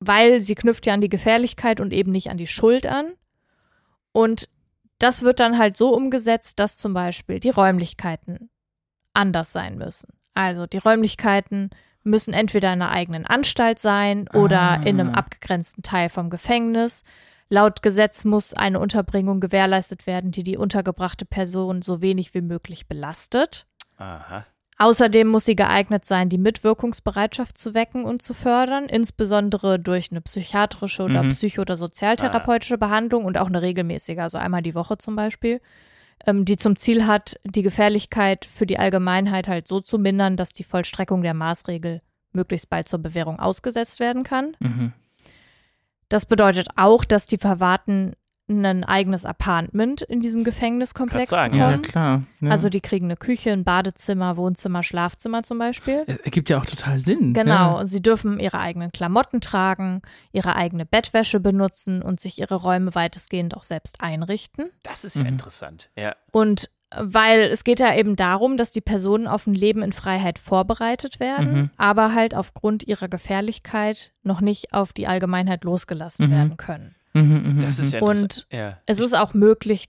[0.00, 3.14] weil sie knüpft ja an die Gefährlichkeit und eben nicht an die Schuld an.
[4.12, 4.50] Und
[4.98, 8.50] das wird dann halt so umgesetzt, dass zum Beispiel die Räumlichkeiten
[9.14, 10.08] anders sein müssen.
[10.34, 11.70] Also die Räumlichkeiten
[12.04, 14.74] müssen entweder in einer eigenen Anstalt sein oder Ah.
[14.76, 17.02] in einem abgegrenzten Teil vom Gefängnis.
[17.50, 22.86] Laut Gesetz muss eine Unterbringung gewährleistet werden, die die untergebrachte Person so wenig wie möglich
[22.88, 23.66] belastet.
[23.96, 24.46] Aha.
[24.80, 30.20] Außerdem muss sie geeignet sein, die Mitwirkungsbereitschaft zu wecken und zu fördern, insbesondere durch eine
[30.20, 31.30] psychiatrische oder Mhm.
[31.30, 35.60] psycho- oder sozialtherapeutische Behandlung und auch eine regelmäßige, also einmal die Woche zum Beispiel,
[36.26, 40.52] ähm, die zum Ziel hat, die Gefährlichkeit für die Allgemeinheit halt so zu mindern, dass
[40.52, 42.00] die Vollstreckung der Maßregel
[42.32, 44.56] möglichst bald zur Bewährung ausgesetzt werden kann.
[44.60, 44.92] Mhm.
[46.08, 48.14] Das bedeutet auch, dass die Verwahrten
[48.48, 51.82] ein eigenes Apartment in diesem Gefängniskomplex sagen, Ja, bekommen.
[51.82, 52.22] klar.
[52.40, 52.50] Ja.
[52.50, 56.04] Also die kriegen eine Küche, ein Badezimmer, Wohnzimmer, Schlafzimmer zum Beispiel.
[56.06, 57.34] es ergibt ja auch total Sinn.
[57.34, 57.84] Genau, Ja.
[57.84, 60.00] sie dürfen ihre eigenen Klamotten tragen,
[60.32, 64.70] ihre eigene Bettwäsche benutzen und sich ihre Räume weitestgehend auch selbst einrichten.
[64.82, 65.28] Das ist ja Mhm.
[65.28, 65.90] interessant.
[65.96, 66.14] Ja.
[66.32, 70.38] Und weil es geht ja eben darum, dass die Personen auf ein Leben in Freiheit
[70.38, 71.70] vorbereitet werden, Mhm.
[71.76, 76.30] aber halt aufgrund ihrer Gefährlichkeit noch nicht auf die Allgemeinheit losgelassen Mhm.
[76.30, 76.94] werden können.
[77.14, 78.78] Mhm, mhm, Das ist ja Und ja.
[78.86, 79.86] Es ist auch möglich,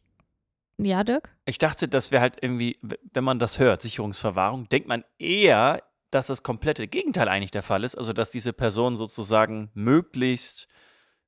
[0.77, 1.29] ja, Dirk?
[1.45, 2.79] ich dachte, dass wir halt irgendwie,
[3.13, 7.83] wenn man das hört, Sicherungsverwahrung, denkt man eher, dass das komplette Gegenteil eigentlich der Fall
[7.83, 7.95] ist.
[7.95, 10.67] Also, dass diese Person sozusagen möglichst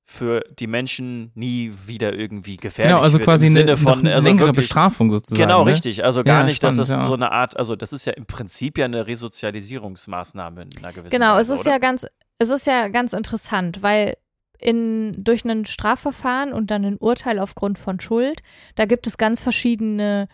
[0.04, 3.25] für die Menschen nie wieder irgendwie gefährlich Genau, also wird.
[3.27, 5.39] quasi im eine, von, also längere wirklich, Bestrafung sozusagen.
[5.41, 5.71] Genau, ne?
[5.71, 6.04] richtig.
[6.04, 7.08] Also gar Ja, nicht, dass spannend, das ja.
[7.08, 11.12] so eine Art, also das ist ja im Prinzip ja eine Resozialisierungsmaßnahme in einer gewissen
[11.12, 11.71] Genau, es Weise, ist oder?
[11.71, 12.06] ja ganz,
[12.39, 14.17] es ist ja ganz interessant, weil
[14.62, 18.41] in, durch ein Strafverfahren und dann ein Urteil aufgrund von Schuld,
[18.76, 20.28] da gibt es ganz verschiedene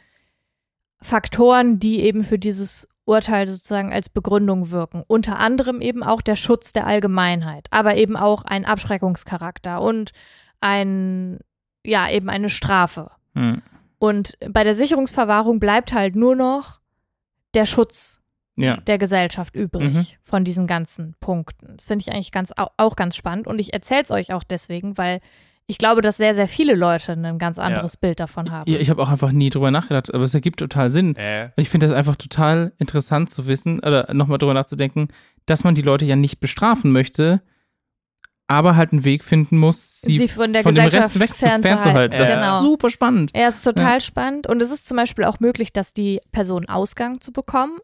[1.02, 5.04] Faktoren, die eben für dieses Urteil sozusagen als Begründung wirken.
[5.08, 10.12] Unter anderem eben auch der Schutz der Allgemeinheit, aber eben auch ein Abschreckungscharakter und
[10.60, 11.40] ein,
[11.86, 13.12] ja, eben eine Strafe.
[13.34, 13.62] Hm.
[14.00, 16.80] Und bei der Sicherungsverwahrung bleibt halt nur noch
[17.54, 18.17] der Schutz
[18.58, 18.78] Ja.
[18.78, 20.06] der Gesellschaft übrig Mhm.
[20.24, 21.76] von diesen ganzen Punkten.
[21.78, 24.44] Das finde ich eigentlich ganz, au- auch ganz spannend und ich erzähle es euch auch
[24.44, 25.20] deswegen, weil
[25.68, 28.72] ich glaube, dass sehr, sehr viele Leute ein ganz anderes Bild davon haben.
[28.72, 31.16] Ja, ich habe auch einfach nie drüber nachgedacht, aber es ergibt total Sinn.
[31.18, 35.10] Äh, Ich finde das einfach total interessant zu wissen oder nochmal drüber nachzudenken,
[35.46, 37.42] dass man die Leute ja nicht bestrafen möchte,
[38.48, 41.30] aber halt einen Weg finden muss, sie, Sie von der von dem Gesellschaft Rest weg
[41.32, 41.84] zu, fernzuhalten.
[41.84, 42.18] fernzuhalten.
[42.18, 42.54] Das Genau.
[42.56, 43.32] ist super spannend.
[43.36, 46.68] Ja, es ist total spannend und es ist zum Beispiel auch möglich, dass die Person
[46.70, 47.78] Ausgang zu bekommen,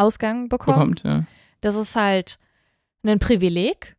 [0.00, 1.02] Ausgang bekommt.
[1.02, 1.24] Bekommt, ja.
[1.60, 2.38] Das ist halt
[3.04, 3.96] ein Privileg.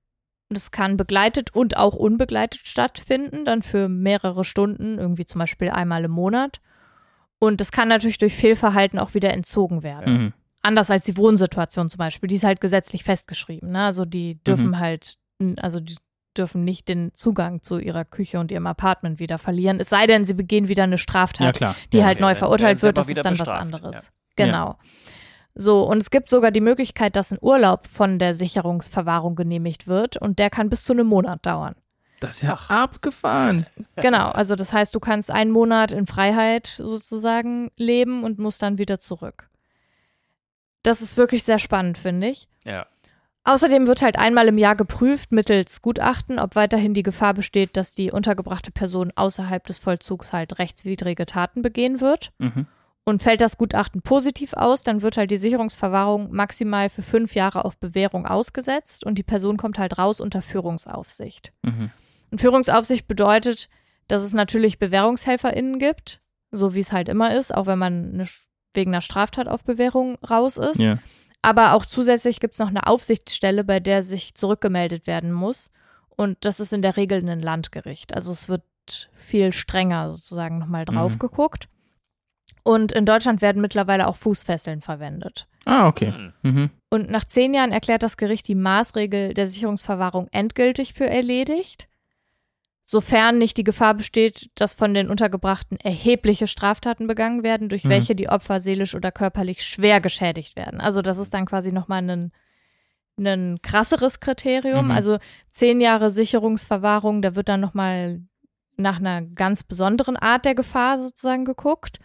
[0.50, 6.04] Das kann begleitet und auch unbegleitet stattfinden, dann für mehrere Stunden, irgendwie zum Beispiel einmal
[6.04, 6.60] im Monat.
[7.40, 10.14] Und das kann natürlich durch Fehlverhalten auch wieder entzogen werden.
[10.14, 10.34] Mhm.
[10.62, 13.72] Anders als die Wohnsituation zum Beispiel, die ist halt gesetzlich festgeschrieben.
[13.72, 13.84] Ne?
[13.86, 14.80] Also die dürfen Mhm.
[14.80, 15.18] halt,
[15.58, 15.96] also die
[16.38, 19.80] dürfen nicht den Zugang zu ihrer Küche und ihrem Apartment wieder verlieren.
[19.80, 22.06] Es sei denn, sie begehen wieder eine Straftat Ja, die ja.
[22.06, 24.12] halt okay, neu verurteilt wird, das ist dann was bestraft, anderes.
[24.36, 24.78] Genau.
[25.56, 30.18] So, und es gibt sogar die Möglichkeit, dass ein Urlaub von der Sicherungsverwahrung genehmigt wird
[30.18, 31.76] und der kann bis zu einem Monat dauern.
[32.22, 33.66] Das ist ja abgefahren.
[33.96, 38.78] Genau, also das heißt, du kannst einen Monat in Freiheit sozusagen leben und musst dann
[38.78, 39.50] wieder zurück.
[40.84, 42.48] Das ist wirklich sehr spannend, finde ich.
[42.64, 42.86] Ja.
[43.44, 47.96] Außerdem wird halt einmal im Jahr geprüft mittels Gutachten, ob weiterhin die Gefahr besteht, dass
[47.96, 52.32] die untergebrachte Person außerhalb des Vollzugs halt rechtswidrige Taten begehen wird.
[52.38, 52.68] Mhm.
[53.04, 57.66] Und fällt das Gutachten positiv aus, dann wird halt die Sicherungsverwahrung maximal für fünf Jahre
[57.66, 61.52] auf Bewährung ausgesetzt und die Person kommt halt raus unter Führungsaufsicht.
[61.64, 61.90] Mhm.
[62.30, 63.70] Und Führungsaufsicht bedeutet,
[64.08, 68.26] dass es natürlich BewährungshelferInnen gibt, so wie es halt immer ist, auch wenn man eine,
[68.74, 70.80] wegen einer Straftat auf Bewährung raus ist.
[70.80, 71.00] Ja.
[71.42, 75.72] Aber auch zusätzlich gibt es noch eine Aufsichtsstelle, bei der sich zurückgemeldet werden muss.
[76.10, 78.14] Und das ist in der Regel ein Landgericht.
[78.14, 78.62] Also es wird
[79.16, 81.20] viel strenger sozusagen nochmal drauf Mhm.
[81.20, 81.68] geguckt.
[82.64, 85.48] Und in Deutschland werden mittlerweile auch Fußfesseln verwendet.
[85.66, 86.14] Ah, okay.
[86.14, 86.34] Hm.
[86.44, 86.70] Mhm.
[86.90, 91.88] Und nach zehn Jahren erklärt das Gericht die Maßregel der Sicherungsverwahrung endgültig für erledigt,
[92.84, 97.90] sofern nicht die Gefahr besteht, dass von den Untergebrachten erhebliche Straftaten begangen werden, durch Mhm.
[97.90, 100.82] welche die Opfer seelisch oder körperlich schwer geschädigt werden.
[100.82, 102.32] Also das ist dann quasi nochmal ein,
[103.18, 104.86] ein krasseres Kriterium.
[104.86, 104.92] Mhm.
[104.92, 105.18] Also
[105.50, 108.22] zehn Jahre Sicherungsverwahrung, da wird dann nochmal
[108.78, 112.00] nach einer ganz besonderen Art der Gefahr sozusagen geguckt.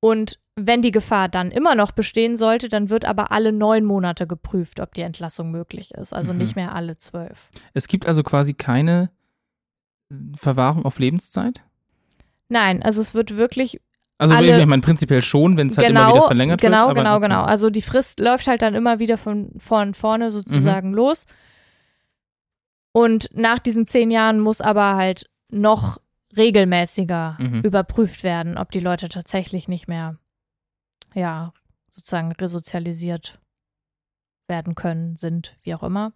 [0.00, 4.26] Und wenn die Gefahr dann immer noch bestehen sollte, dann wird aber alle neun Monate
[4.26, 6.12] geprüft, ob die Entlassung möglich ist.
[6.12, 6.38] Also Mhm.
[6.38, 7.48] nicht mehr alle zwölf.
[7.74, 9.10] Es gibt also quasi keine
[10.36, 11.64] Verwahrung auf Lebenszeit?
[12.48, 13.80] Nein, also es wird wirklich
[14.18, 16.96] Also Alle- ich meine prinzipiell schon, wenn es halt genau, immer wieder verlängert genau, wird.
[16.96, 17.22] genau, okay.
[17.26, 17.42] genau.
[17.42, 21.26] Also die Frist läuft halt dann immer wieder von, von vorne sozusagen los.
[22.92, 25.98] Und nach diesen zehn Jahren muss aber halt noch
[26.36, 27.60] regelmäßiger Mhm.
[27.62, 30.16] überprüft werden, ob die Leute tatsächlich nicht mehr,
[31.14, 31.52] ja,
[31.90, 33.38] sozusagen resozialisiert
[34.48, 36.12] werden können, sind, wie auch immer.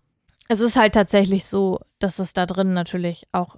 [0.49, 3.57] Es ist halt tatsächlich so, dass es da drin natürlich auch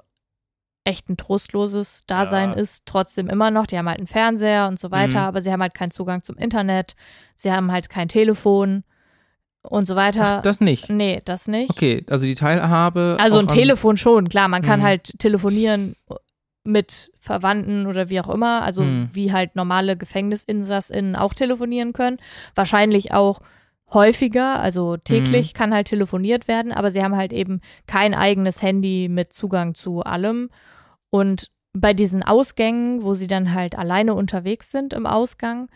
[0.84, 2.56] echt ein trostloses Dasein Ja.
[2.56, 3.66] ist, trotzdem immer noch.
[3.66, 5.26] Die haben halt einen Fernseher und so weiter, Mhm.
[5.26, 6.96] aber sie haben halt keinen Zugang zum Internet,
[7.34, 8.82] sie haben halt kein Telefon
[9.62, 10.38] und so weiter.
[10.38, 10.90] Ach, das nicht.
[10.90, 11.70] nee, das nicht.
[11.70, 13.16] Okay, also die Teilhabe.
[13.20, 14.84] Also ein Telefon schon, klar, man kann Mhm.
[14.84, 15.94] halt telefonieren
[16.64, 19.08] mit Verwandten oder wie auch immer, also Mhm.
[19.12, 22.18] wie halt normale GefängnisinsassInnen auch telefonieren können.
[22.54, 23.40] Wahrscheinlich auch
[23.92, 25.04] häufiger, also Mhm.
[25.04, 29.74] täglich kann halt telefoniert werden, aber sie haben halt eben kein eigenes Handy mit Zugang
[29.74, 30.48] zu allem.
[31.10, 35.68] Und bei diesen Ausgängen, wo sie dann halt alleine unterwegs sind im Ausgang,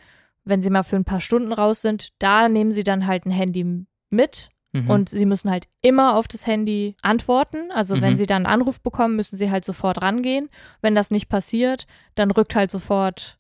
[0.45, 3.31] wenn sie mal für ein paar Stunden raus sind, da nehmen sie dann halt ein
[3.33, 4.51] Handy mit
[4.83, 4.91] Mhm.
[4.91, 7.71] und sie müssen halt immer auf das Handy antworten.
[7.73, 8.17] Also wenn Mhm.
[8.17, 10.49] sie dann einen Anruf bekommen, müssen sie halt sofort rangehen.
[10.83, 13.39] Wenn das nicht passiert, dann rückt halt sofort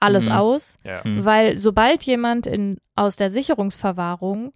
[0.00, 0.32] alles Mhm.
[0.32, 0.78] aus.
[0.84, 1.00] Ja.
[1.04, 1.24] Mhm.
[1.24, 4.52] Weil sobald jemand in, aus der Sicherungsverwahrung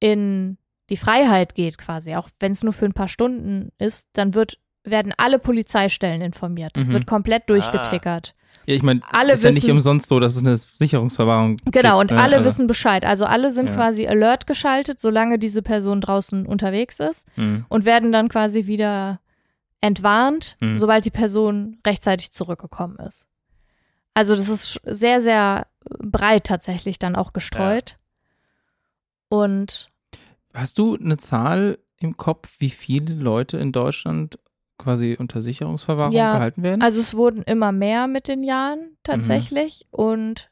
[0.00, 0.58] in
[0.90, 4.58] die Freiheit geht quasi, auch wenn es nur für ein paar Stunden ist, dann wird,
[4.84, 6.76] werden alle Polizeistellen informiert.
[6.76, 6.92] Das Mhm.
[6.94, 8.34] wird komplett durchgetickert.
[8.66, 12.00] Ja, ich meine, alle ist ja nicht wissen- umsonst so, dass es eine Sicherungsverwahrung Genau,
[12.00, 12.22] und gibt, ne?
[12.24, 13.04] alle Also, wissen Bescheid.
[13.04, 13.74] Also alle sind Ja.
[13.74, 17.26] quasi alert geschaltet, solange diese Person draußen unterwegs ist.
[17.36, 17.66] mhm.
[17.68, 19.20] und werden dann quasi wieder
[19.80, 20.76] entwarnt, Mhm.
[20.76, 23.26] sobald die Person rechtzeitig zurückgekommen ist.
[24.14, 25.66] Also das ist sehr, sehr
[25.98, 27.96] breit tatsächlich dann auch gestreut.
[29.28, 29.90] Und
[30.54, 34.38] Hast du eine Zahl im Kopf, wie viele Leute in Deutschland
[34.78, 36.82] quasi unter Sicherungsverwahrung Ja, gehalten werden?
[36.82, 39.86] also es wurden immer mehr mit den Jahren tatsächlich.
[39.90, 40.50] Und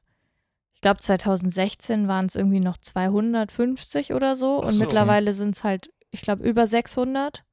[0.74, 4.62] ich glaube 2016 waren es irgendwie noch 250 oder so.
[4.62, 4.78] Und so.
[4.78, 7.44] mittlerweile sind es halt, ich glaube, über 600.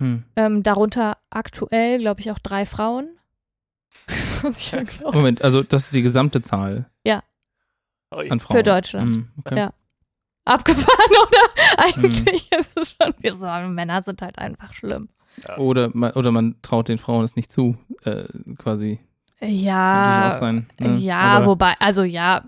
[0.00, 0.24] hm.
[0.36, 3.08] Ähm, darunter aktuell, glaube ich, auch drei Frauen.
[5.12, 6.90] Moment, also das ist die gesamte Zahl
[8.14, 8.30] Ui.
[8.30, 8.56] an Frauen.
[8.56, 9.16] Für Deutschland.
[9.16, 9.58] Hm, okay.
[9.58, 9.70] Ja.
[10.44, 11.84] abgefahren, oder?
[11.84, 15.08] Eigentlich ist es schon, wir sagen, Männer sind halt einfach schlimm.
[15.58, 18.24] Oder, man, oder man traut den Frauen es nicht zu, äh,
[18.58, 19.00] quasi.
[19.40, 20.66] Ja, sein.
[20.80, 20.96] Ne?
[20.96, 22.42] ja, Aber- wobei, also ja,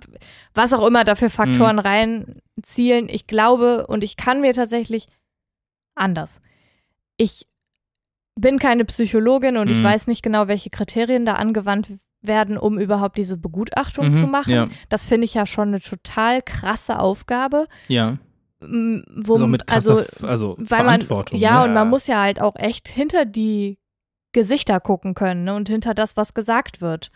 [0.54, 5.06] was auch immer da für Faktoren reinzielen, ich glaube und ich kann mir tatsächlich
[5.94, 6.40] anders.
[7.18, 7.46] Ich
[8.36, 9.84] bin keine Psychologin und ich Mhm.
[9.84, 11.88] weiß nicht genau, welche Kriterien da angewandt
[12.22, 14.52] werden, um überhaupt diese Begutachtung Mhm, zu machen.
[14.54, 17.66] Ja, Das finde ich ja schon eine total krasse Aufgabe.
[17.88, 18.16] ja.
[18.60, 21.68] Wo, Also mit also, krasser, also, weil man, ja, ne?
[21.68, 23.78] und man muss ja halt auch echt hinter die
[24.32, 25.54] Gesichter gucken können ne?
[25.54, 27.10] und hinter das, was gesagt wird.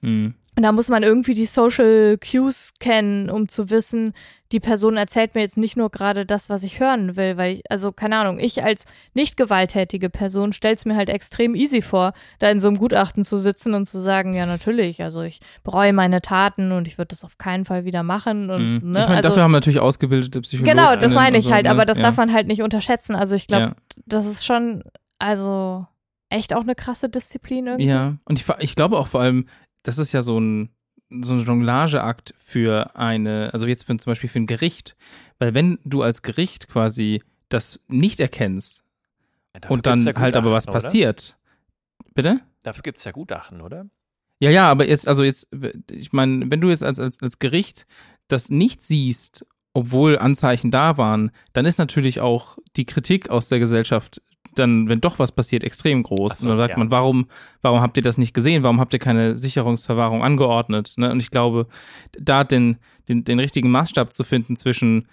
[0.00, 0.34] Mhm.
[0.56, 4.14] Und da muss man irgendwie die Social Cues kennen, um zu wissen,
[4.52, 7.62] die Person erzählt mir jetzt nicht nur gerade das, was ich hören will, weil ich,
[7.70, 12.48] also keine Ahnung, ich als nicht gewalttätige Person stell's mir halt extrem easy vor, da
[12.48, 16.22] in so einem Gutachten zu sitzen und zu sagen, ja natürlich, also ich bereue meine
[16.22, 18.90] Taten und ich würde das auf keinen Fall wieder machen und Mhm.
[18.90, 20.76] ne, ich meine, also dafür haben natürlich ausgebildete Psychologen.
[20.76, 21.70] genau, das meine ich also, halt, ne?
[21.70, 22.04] aber das ja.
[22.04, 23.14] darf man halt nicht unterschätzen.
[23.14, 23.74] Also ich glaube, ja.
[24.06, 24.84] das ist schon,
[25.18, 25.86] also
[26.28, 27.88] echt auch eine krasse Disziplin irgendwie.
[27.88, 29.48] Ja, und ich, ich glaube auch vor allem,
[29.86, 30.70] das ist ja so ein,
[31.10, 34.96] so ein Jonglageakt für eine, also jetzt für, zum Beispiel für ein Gericht.
[35.38, 38.82] Weil wenn du als Gericht quasi das nicht erkennst
[39.54, 40.88] Ja, und dann ja halt aber was Gutachten, oder?
[40.88, 41.36] passiert.
[42.14, 42.40] Bitte?
[42.64, 43.86] Dafür gibt es ja Gutachten, oder?
[44.40, 45.46] Ja, ja, aber jetzt, also jetzt,
[45.90, 47.86] ich meine, wenn du jetzt als, als, als Gericht
[48.26, 53.60] das nicht siehst, obwohl Anzeichen da waren, dann ist natürlich auch die Kritik aus der
[53.60, 54.20] Gesellschaft
[54.58, 56.38] dann, wenn doch was passiert, extrem groß.
[56.38, 56.78] So, und dann sagt ja.
[56.78, 57.26] man, warum,
[57.62, 58.62] warum habt ihr das nicht gesehen?
[58.62, 60.94] Warum habt ihr keine Sicherungsverwahrung angeordnet?
[60.96, 61.10] Ne?
[61.10, 61.66] Und ich glaube,
[62.18, 65.06] da den, den, den richtigen Maßstab zu finden zwischen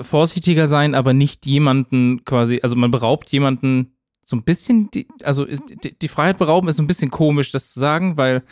[0.00, 5.44] vorsichtiger sein, aber nicht jemanden quasi, also man beraubt jemanden so ein bisschen, die, also
[5.44, 8.42] ist, die, die Freiheit berauben ist so ein bisschen komisch, das zu sagen, weil,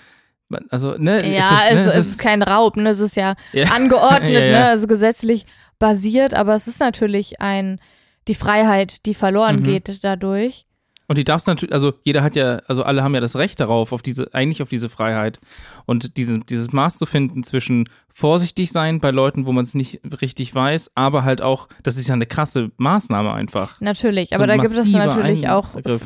[0.48, 1.32] man, also, ne?
[1.34, 2.90] Ja, ich- ne, es, es ist kein Raub, ne?
[2.90, 3.66] es ist ja Ja.
[3.72, 4.58] angeordnet, Ja, ja.
[4.58, 4.66] Ne?
[4.66, 5.46] also gesetzlich
[5.78, 7.80] basiert, aber es ist natürlich ein,
[8.28, 9.62] die Freiheit, die verloren Mhm.
[9.64, 10.66] geht dadurch.
[11.08, 13.92] Und die darfst natürlich, also jeder hat ja, also alle haben ja das Recht darauf,
[13.92, 15.40] auf diese, eigentlich auf diese Freiheit.
[15.84, 20.00] Und diese, dieses Maß zu finden zwischen vorsichtig sein bei Leuten, wo man es nicht
[20.22, 23.80] richtig weiß, aber halt auch, das ist ja eine krasse Maßnahme einfach.
[23.80, 25.98] Natürlich, aber da gibt es natürlich auch ne?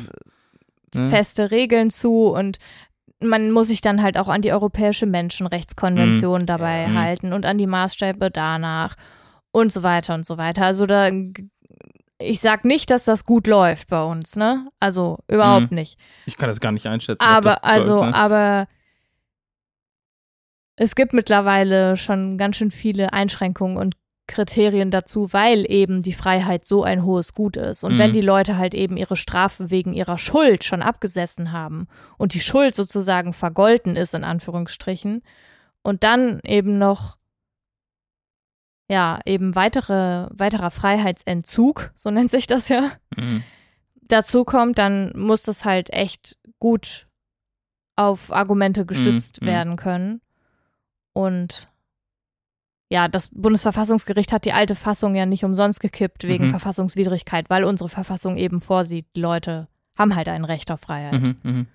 [1.09, 2.57] feste Regeln zu und
[3.19, 6.87] man muss sich dann halt auch an die Europäische Menschenrechtskonvention dabei Ja.
[6.87, 6.97] Mhm.
[6.97, 8.95] halten und an die Maßstäbe danach
[9.51, 10.65] und so weiter und so weiter.
[10.65, 11.09] Also da,
[12.25, 14.67] ich sag nicht, dass das gut läuft bei uns, ne?
[14.79, 15.75] Also überhaupt Mhm.
[15.77, 15.99] nicht.
[16.25, 17.23] Ich kann das gar nicht einschätzen.
[17.23, 18.15] Aber also, läuft, ne?
[18.15, 18.67] aber
[20.77, 23.95] es gibt mittlerweile schon ganz schön viele Einschränkungen und
[24.27, 27.83] Kriterien dazu, weil eben die Freiheit so ein hohes Gut ist.
[27.83, 27.97] Und Mhm.
[27.99, 32.39] wenn die Leute halt eben ihre Strafe wegen ihrer Schuld schon abgesessen haben und die
[32.39, 35.21] Schuld sozusagen vergolten ist, in Anführungsstrichen,
[35.83, 37.17] und dann eben noch
[38.89, 43.43] ja, eben weitere, weiterer Freiheitsentzug, so nennt sich das ja, Mhm.
[44.07, 47.07] dazu kommt, dann muss das halt echt gut
[47.95, 49.45] auf Argumente gestützt Mhm.
[49.47, 50.21] werden können.
[51.13, 51.71] Und
[52.91, 56.49] ja, das Bundesverfassungsgericht hat die alte Fassung ja nicht umsonst gekippt wegen Mhm.
[56.49, 59.67] Verfassungswidrigkeit, weil unsere Verfassung eben vorsieht, Leute
[59.97, 61.19] haben halt ein Recht auf Freiheit.
[61.19, 61.67] Mhm, mhm.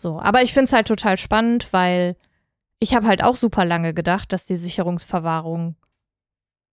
[0.00, 2.16] So, aber ich finde es halt total spannend, weil
[2.78, 5.74] ich habe halt auch super lange gedacht, dass die Sicherungsverwahrung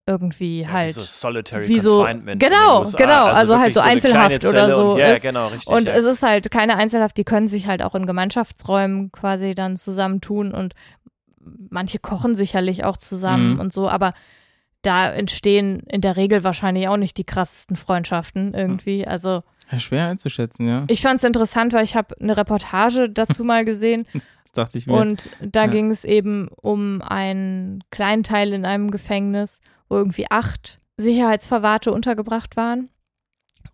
[0.08, 2.44] irgendwie Ja, halt wie so Solitary wie so- Confinement.
[2.44, 5.22] in genau, genau, also halt wirklich so eine Einzelhaft oder so Und, ja, ist.
[5.24, 5.68] genau, richtig.
[5.68, 5.96] Und ja.
[5.96, 10.52] es ist halt keine Einzelhaft, die können sich halt auch in Gemeinschaftsräumen quasi dann zusammentun
[10.52, 10.74] und
[11.70, 13.60] manche kochen sicherlich auch zusammen Mhm.
[13.60, 14.14] und so, aber
[14.82, 19.08] da entstehen in der Regel wahrscheinlich auch nicht die krassesten Freundschaften irgendwie.
[19.08, 19.42] Also
[19.72, 20.84] Ja, schwer einzuschätzen, ja.
[20.88, 24.06] ich fand es interessant, weil ich habe eine Reportage dazu mal gesehen
[24.44, 24.94] Das dachte ich mir.
[24.94, 25.68] und da Ja.
[25.68, 32.56] ging es eben um einen kleinen Teil in einem Gefängnis, wo irgendwie acht Sicherheitsverwahrte untergebracht
[32.58, 32.90] waren.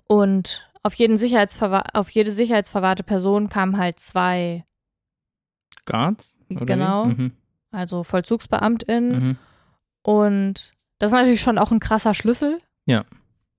[0.07, 4.65] Und auf, jeden Sicherheitsverwahr auf jede sicherheitsverwahrte Person kamen halt zwei,
[5.85, 6.37] Guards?
[6.49, 7.05] Oder Genau.
[7.05, 7.31] Mhm.
[7.71, 9.27] also VollzugsbeamtInnen.
[9.27, 9.37] Mhm.
[10.03, 12.59] Und das ist natürlich schon auch ein krasser Schlüssel.
[12.85, 13.05] Ja.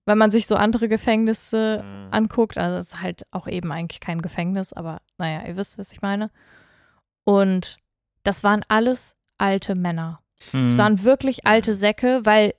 [0.05, 2.09] Wenn man sich so andere Gefängnisse Mhm.
[2.13, 2.59] anguckt.
[2.59, 6.03] Also es ist halt auch eben eigentlich kein Gefängnis, aber naja, ihr wisst, was ich
[6.03, 6.31] meine.
[7.25, 7.79] Und
[8.25, 10.21] das waren alles alte Männer.
[10.53, 10.67] Mhm.
[10.69, 12.55] Es waren wirklich alte Säcke, weil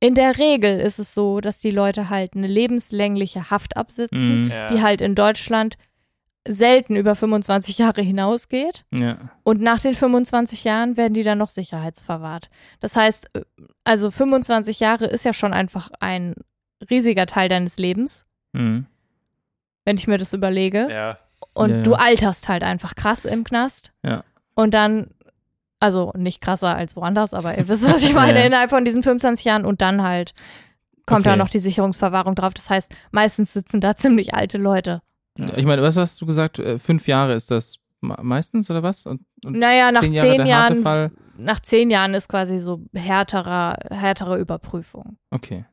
[0.00, 4.50] in der Regel ist es so, dass die Leute halt eine lebenslängliche Haft absitzen, Mhm.
[4.50, 4.66] ja.
[4.66, 5.76] die halt in Deutschland
[6.48, 8.84] selten über 25 Jahre hinausgeht.
[8.92, 9.16] Ja.
[9.44, 12.50] Und nach den 25 Jahren werden die dann noch sicherheitsverwahrt.
[12.80, 13.42] Das heißt, äh,
[13.84, 16.34] also 25 Jahre ist ja schon einfach ein
[16.90, 18.86] riesiger Teil deines Lebens, Mhm.
[19.84, 20.88] wenn ich mir das überlege.
[20.90, 21.18] ja.
[21.54, 21.82] Und Ja, ja.
[21.82, 23.92] du alterst halt einfach krass im Knast.
[24.04, 24.24] Ja.
[24.54, 25.08] Und dann
[25.82, 28.46] Also nicht krasser als woanders, aber ihr wisst, was ich meine, Ja.
[28.46, 30.32] innerhalb von diesen 25 Jahren und dann halt
[31.06, 31.38] kommt da Okay.
[31.38, 32.54] noch die Sicherungsverwahrung drauf.
[32.54, 35.02] Das heißt, meistens sitzen da ziemlich alte Leute.
[35.56, 36.58] Ich meine, was hast du gesagt?
[36.60, 39.06] Äh, Fünf Jahre ist das me- meistens oder was?
[39.06, 41.10] Und, und Naja, nach zehn Jahre zehn Jahren, Fall?
[41.36, 45.16] nach zehn Jahren ist quasi so härterer, härtere Überprüfung.
[45.30, 45.64] Okay.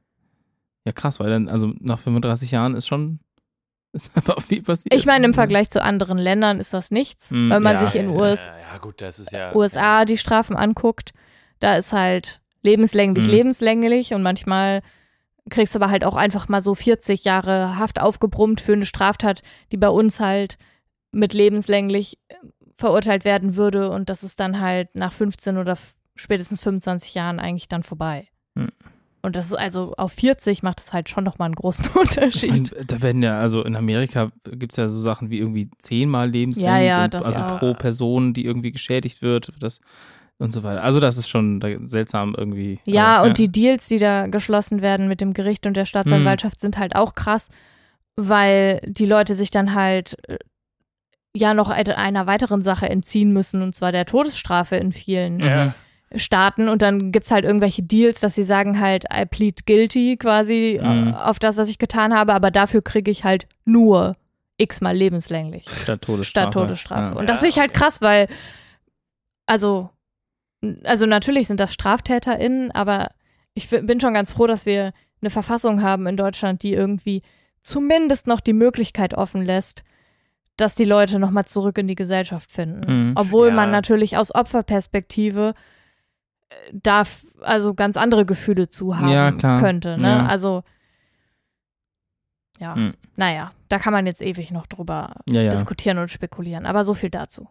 [0.86, 3.19] Ja, krass, weil dann, also nach 35 Jahren ist schon,
[3.93, 4.93] ist einfach viel passiert.
[4.93, 7.32] Ich meine, im Vergleich zu anderen Ländern ist das nichts.
[7.32, 9.56] Hm, Wenn man ja, sich in US, Ja, gut, das ja.
[9.56, 11.12] USA die Strafen anguckt,
[11.60, 13.32] da ist halt lebenslänglich, Mhm.
[13.32, 14.82] lebenslänglich und manchmal
[15.49, 19.41] kriegst du aber halt auch einfach mal so 40 Jahre Haft aufgebrummt für eine Straftat,
[19.71, 20.58] die bei uns halt
[21.12, 22.36] mit lebenslänglich äh,
[22.75, 25.78] verurteilt werden würde und das ist dann halt nach 15 oder
[26.15, 28.28] spätestens 25 Jahren eigentlich dann vorbei.
[29.21, 29.27] Mhm.
[29.27, 32.51] Und das ist also auf 40 macht es halt schon nochmal einen großen Unterschied.
[32.51, 36.29] Und da werden ja, also in Amerika gibt es ja so Sachen wie irgendwie zehnmal
[36.29, 36.88] lebenslänglich.
[36.88, 37.60] Ja, ja, und, das also auch.
[37.60, 39.79] pro Person, die irgendwie geschädigt wird, das
[40.39, 40.84] und so weiter.
[40.84, 42.79] Also das ist schon seltsam irgendwie.
[42.88, 46.60] Ja, aber, und die Deals, die da geschlossen werden mit dem Gericht und der Staatsanwaltschaft,
[46.60, 47.49] sind halt auch krass,
[48.15, 50.38] weil die Leute sich dann halt äh,
[51.36, 55.75] ja noch einer weiteren Sache entziehen müssen, und zwar der Todesstrafe in vielen Ja.
[56.15, 56.69] Staaten.
[56.69, 61.10] Und dann gibt's halt irgendwelche Deals, dass sie sagen halt, I plead guilty quasi Mhm.
[61.10, 64.15] äh, auf das, was ich getan habe, aber dafür kriege ich halt nur
[64.58, 65.69] x-mal lebenslänglich.
[65.69, 66.48] Statt Todesstrafe.
[66.52, 67.13] Statt Todesstrafe.
[67.13, 67.19] Ja.
[67.19, 68.28] Und das finde ich halt krass, weil,
[69.45, 69.89] also,
[70.84, 73.10] also natürlich sind das StraftäterInnen, aber
[73.54, 74.91] ich bin schon ganz froh, dass wir
[75.22, 77.22] eine Verfassung haben in Deutschland, die irgendwie
[77.62, 79.84] zumindest noch die Möglichkeit offen lässt,
[80.58, 83.10] dass die Leute nochmal zurück in die Gesellschaft finden.
[83.10, 83.13] Mhm.
[83.15, 83.54] Obwohl Ja.
[83.54, 85.54] man natürlich aus Opferperspektive
[86.73, 87.03] da
[87.41, 89.59] also ganz andere Gefühle zu haben Ja, klar.
[89.59, 89.97] könnte.
[89.97, 90.07] Ne?
[90.09, 90.25] Ja.
[90.25, 90.63] Also,
[92.59, 92.93] ja, Mhm.
[93.15, 96.65] naja, da kann man jetzt ewig noch drüber Ja, diskutieren und spekulieren.
[96.65, 97.47] Aber so viel dazu.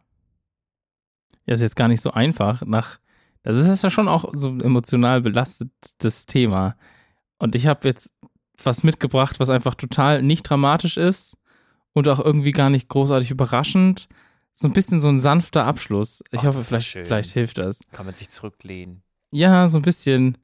[1.47, 2.63] Ja, ist jetzt gar nicht so einfach.
[2.67, 2.99] Nach,
[3.43, 6.77] das ist ja schon auch so ein emotional belastetes Thema.
[7.39, 8.11] Und ich habe jetzt
[8.63, 11.37] was mitgebracht, was einfach total nicht dramatisch ist
[11.95, 14.09] und auch irgendwie gar nicht großartig überraschend.
[14.61, 16.21] So ein bisschen so ein sanfter Abschluss.
[16.33, 17.79] Ich Ach, hoffe, vielleicht, vielleicht hilft das.
[17.93, 19.05] Kann man sich zurücklehnen.
[19.31, 20.37] Ja, so ein bisschen.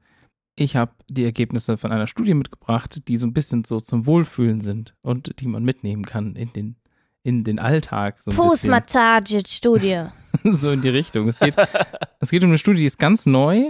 [0.55, 4.61] Ich habe die Ergebnisse von einer Studie mitgebracht, die so ein bisschen so zum Wohlfühlen
[4.61, 6.77] sind und die man mitnehmen kann in den,
[7.23, 8.21] in den Alltag.
[8.21, 8.31] So.
[8.31, 10.05] Fußmassage-Studie.
[10.45, 11.27] so in die Richtung.
[11.27, 11.55] Es geht,
[12.21, 13.65] es geht um eine Studie, die ist ganz neu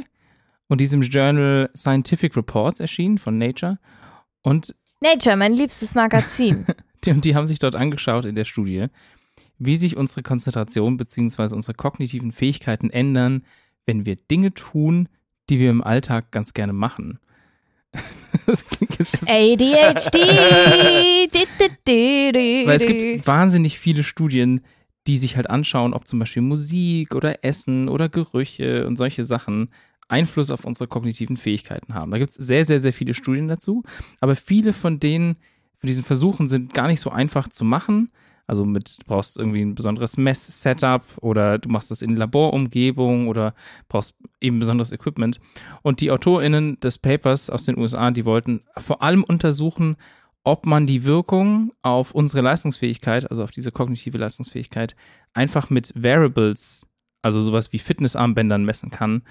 [0.67, 3.79] und die ist im Journal Scientific Reports erschienen von Nature.
[4.43, 6.67] Und Nature, mein liebstes Magazin.
[7.03, 8.89] die, und die haben sich dort angeschaut in der Studie,
[9.57, 11.55] wie sich unsere Konzentration bzw.
[11.55, 13.43] unsere kognitiven Fähigkeiten ändern,
[13.85, 15.09] wenn wir Dinge tun,
[15.49, 17.19] die wir im Alltag ganz gerne machen.
[19.27, 20.15] ADHD.
[22.67, 24.61] Weil es gibt wahnsinnig viele Studien,
[25.07, 29.69] die sich halt anschauen, ob zum Beispiel Musik oder Essen oder Gerüche und solche Sachen
[30.07, 32.11] Einfluss auf unsere kognitiven Fähigkeiten haben.
[32.11, 33.83] Da gibt es sehr, sehr, sehr viele Studien dazu,
[34.19, 35.35] aber viele von denen,
[35.79, 38.11] von diesen Versuchen sind gar nicht so einfach zu machen.
[38.47, 43.55] Also mit, du brauchst irgendwie ein besonderes Mess-Setup oder du machst das in Laborumgebung oder
[43.89, 45.39] brauchst eben besonderes Equipment.
[45.81, 49.97] Und die AutorInnen des Papers aus den USA, die wollten vor allem untersuchen,
[50.43, 54.95] ob man die Wirkung auf unsere Leistungsfähigkeit, also auf diese kognitive Leistungsfähigkeit,
[55.33, 56.87] einfach mit Variables,
[57.23, 59.23] also sowas wie Fitnessarmbändern messen kann,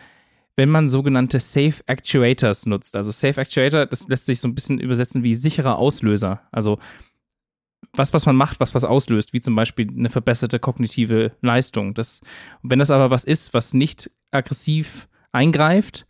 [0.57, 2.97] wenn man sogenannte Safe Actuators nutzt.
[2.97, 6.41] Also Safe Actuator, das lässt sich so ein bisschen übersetzen wie sicherer Auslöser.
[6.51, 6.79] Also
[7.97, 11.95] was, was man macht, was was auslöst, wie zum Beispiel eine verbesserte kognitive Leistung.
[11.95, 12.21] Das,
[12.63, 16.07] und wenn das aber was ist, was nicht aggressiv eingreift,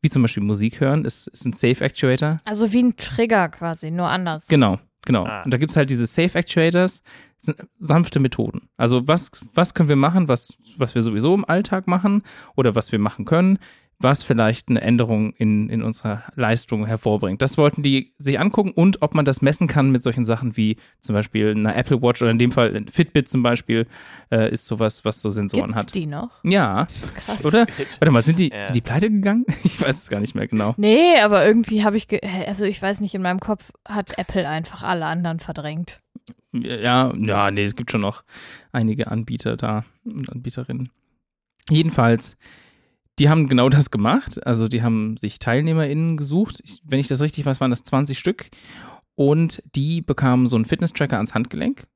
[0.00, 2.36] wie zum Beispiel Musik hören, ist, ist ein Safe Actuator.
[2.44, 4.48] Also wie ein Trigger quasi, nur anders.
[4.48, 5.24] Genau, genau.
[5.24, 5.42] Ah.
[5.44, 7.02] Und da gibt es halt diese Safe Actuators,
[7.38, 8.68] sind sanfte Methoden.
[8.76, 12.22] Also was, was können wir machen, was, was wir sowieso im Alltag machen
[12.54, 13.58] oder was wir machen können,
[13.98, 17.40] was vielleicht eine Änderung in, in unserer Leistung hervorbringt.
[17.40, 20.76] Das wollten die sich angucken und ob man das messen kann mit solchen Sachen wie
[21.00, 23.86] zum Beispiel einer Apple Watch oder in dem Fall ein Fitbit zum Beispiel
[24.30, 25.94] äh, ist sowas, was so Sensoren Gibt's hat.
[25.94, 26.30] die noch?
[26.44, 27.44] Ja, Krass.
[27.46, 27.66] oder?
[28.00, 28.64] Warte mal, sind die, Ja.
[28.64, 29.46] sind die pleite gegangen?
[29.64, 30.74] Ich weiß es gar nicht mehr genau.
[30.76, 34.46] Nee, aber irgendwie habe ich, ge also ich weiß nicht, in meinem Kopf hat Apple
[34.48, 35.98] einfach alle anderen verdrängt.
[36.52, 38.24] Ja, ja, nee, es gibt schon noch
[38.72, 40.90] einige Anbieter da und Anbieterinnen.
[41.68, 42.36] Jedenfalls,
[43.18, 44.44] die haben genau das gemacht.
[44.46, 46.60] Also die haben sich TeilnehmerInnen gesucht.
[46.62, 48.50] Ich, wenn ich das richtig weiß, waren das 20 Stück.
[49.14, 51.86] Und die bekamen so einen Fitness-Tracker ans Handgelenk.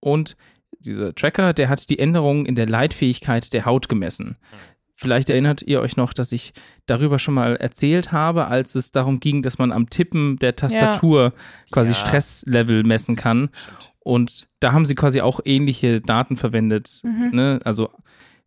[0.00, 0.36] Und
[0.78, 4.36] dieser Tracker, der hat die Änderungen in der Leitfähigkeit der Haut gemessen.
[4.96, 6.52] Vielleicht erinnert ihr euch noch, dass ich
[6.86, 11.32] darüber schon mal erzählt habe, als es darum ging, dass man am Tippen der Tastatur
[11.70, 11.96] quasi Ja.
[11.96, 13.50] Stresslevel messen kann.
[13.52, 13.92] Stimmt.
[14.00, 17.00] Und da haben sie quasi auch ähnliche Daten verwendet.
[17.02, 17.30] Mhm.
[17.32, 17.60] Ne?
[17.64, 17.90] Also,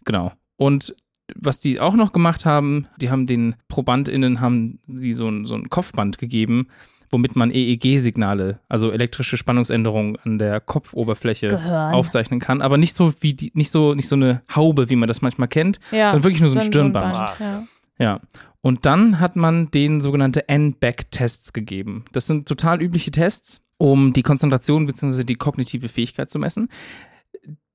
[0.05, 0.32] genau.
[0.55, 0.95] Und
[1.36, 5.55] was die auch noch gemacht haben, die haben den ProbandInnen haben die so ein, so
[5.55, 6.67] ein Kopfband gegeben,
[7.09, 11.93] womit man EEG-Signale, also elektrische Spannungsänderungen an der Kopfoberfläche Gehirn.
[11.93, 15.07] aufzeichnen kann, aber nicht so wie die, nicht so, nicht so eine Haube, wie man
[15.07, 17.13] das manchmal kennt, Ja, sondern wirklich nur so ein so ein Stirnband.
[17.13, 17.63] Band, ja.
[17.99, 18.21] Ja.
[18.61, 22.05] Und dann hat man denen sogenannte N-Back-Tests gegeben.
[22.11, 25.23] Das sind total übliche Tests, um die Konzentration bzw.
[25.23, 26.69] die kognitive Fähigkeit zu messen.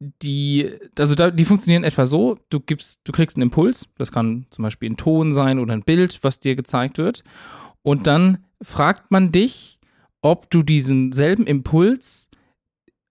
[0.01, 4.47] Die, also da, die funktionieren etwa so: Du gibst, du kriegst einen Impuls, das kann
[4.51, 7.23] zum Beispiel ein Ton sein oder ein Bild, was dir gezeigt wird.
[7.83, 9.79] Und dann fragt man dich,
[10.21, 12.31] ob du diesen selben Impuls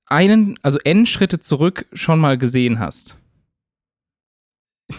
[0.08, 3.18] einen, also n Schritte zurück schon mal gesehen hast.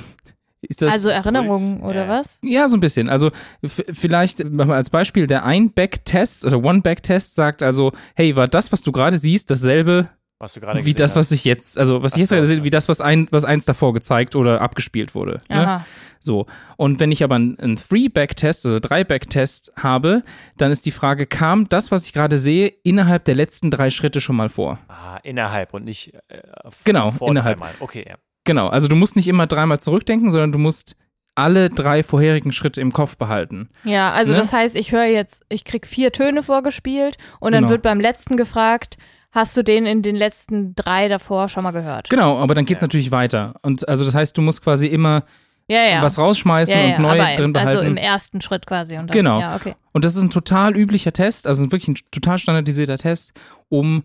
[0.62, 2.08] Ist das, Also Erinnerungen Puls, oder ja.
[2.08, 2.40] was?
[2.42, 3.08] ja, so ein bisschen.
[3.08, 3.30] Also
[3.62, 8.92] vielleicht, wir als Beispiel, der Ein-Back-Test oder One-Back-Test sagt also, hey, war das, was du
[8.92, 10.08] gerade siehst, dasselbe
[10.42, 12.64] Was du gerade wie das, was ich jetzt, also was Ach ich jetzt so, ja.
[12.64, 15.38] wie das, was, ein, was eins davor gezeigt oder abgespielt wurde.
[15.48, 15.84] Ne?
[16.18, 16.46] So.
[16.76, 20.22] Und wenn ich aber einen, Three-Back-Test oder Drei-Back-Test habe,
[20.56, 24.20] dann ist die Frage, kam das, was ich gerade sehe, innerhalb der letzten drei Schritte
[24.20, 24.78] schon mal vor?
[24.88, 26.42] Ah, innerhalb und nicht äh,
[26.84, 27.58] Genau, vor innerhalb.
[27.58, 27.74] dreimal.
[27.80, 28.16] Okay, ja.
[28.44, 30.96] Genau, also du musst nicht immer dreimal zurückdenken, sondern du musst
[31.36, 33.68] alle drei vorherigen Schritte im Kopf behalten.
[33.84, 34.38] Ja, also Ne?
[34.38, 37.70] das heißt, ich höre jetzt, ich krieg vier Töne vorgespielt und dann Genau.
[37.70, 38.96] wird beim letzten gefragt,
[39.32, 42.08] hast du den in den letzten drei davor schon mal gehört?
[42.10, 42.86] Genau, aber dann geht's Ja.
[42.86, 43.54] natürlich weiter.
[43.62, 45.24] Und also das heißt, du musst quasi immer
[45.68, 46.02] Ja, ja.
[46.02, 47.76] was rausschmeißen ja, ja, und neu aber drin behalten.
[47.78, 48.96] Also im ersten Schritt quasi.
[48.98, 49.40] Und dann, Genau.
[49.40, 49.74] Ja, okay.
[49.92, 53.32] Und das ist ein total üblicher Test, also wirklich ein total standardisierter Test,
[53.68, 54.04] um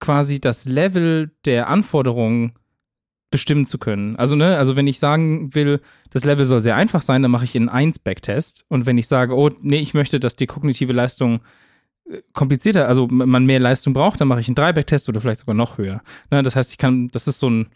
[0.00, 2.54] quasi das Level der Anforderungen
[3.30, 4.16] bestimmen zu können.
[4.16, 7.44] Also, ne, also wenn ich sagen will, das Level soll sehr einfach sein, dann mache
[7.44, 8.64] ich einen 1-Back-Test.
[8.68, 11.40] Und wenn ich sage, oh, nee, ich möchte, dass die kognitive Leistung äh,
[12.32, 15.78] komplizierter, also man mehr Leistung braucht, dann mache ich einen 3-Back-Test oder vielleicht sogar noch
[15.78, 16.02] höher.
[16.30, 17.68] Ne, das heißt, ich kann, das ist so ein,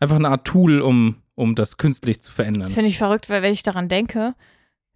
[0.00, 2.70] einfach eine Art Tool, um, um das künstlich zu verändern.
[2.70, 4.34] Finde ich verrückt, weil wenn ich daran denke,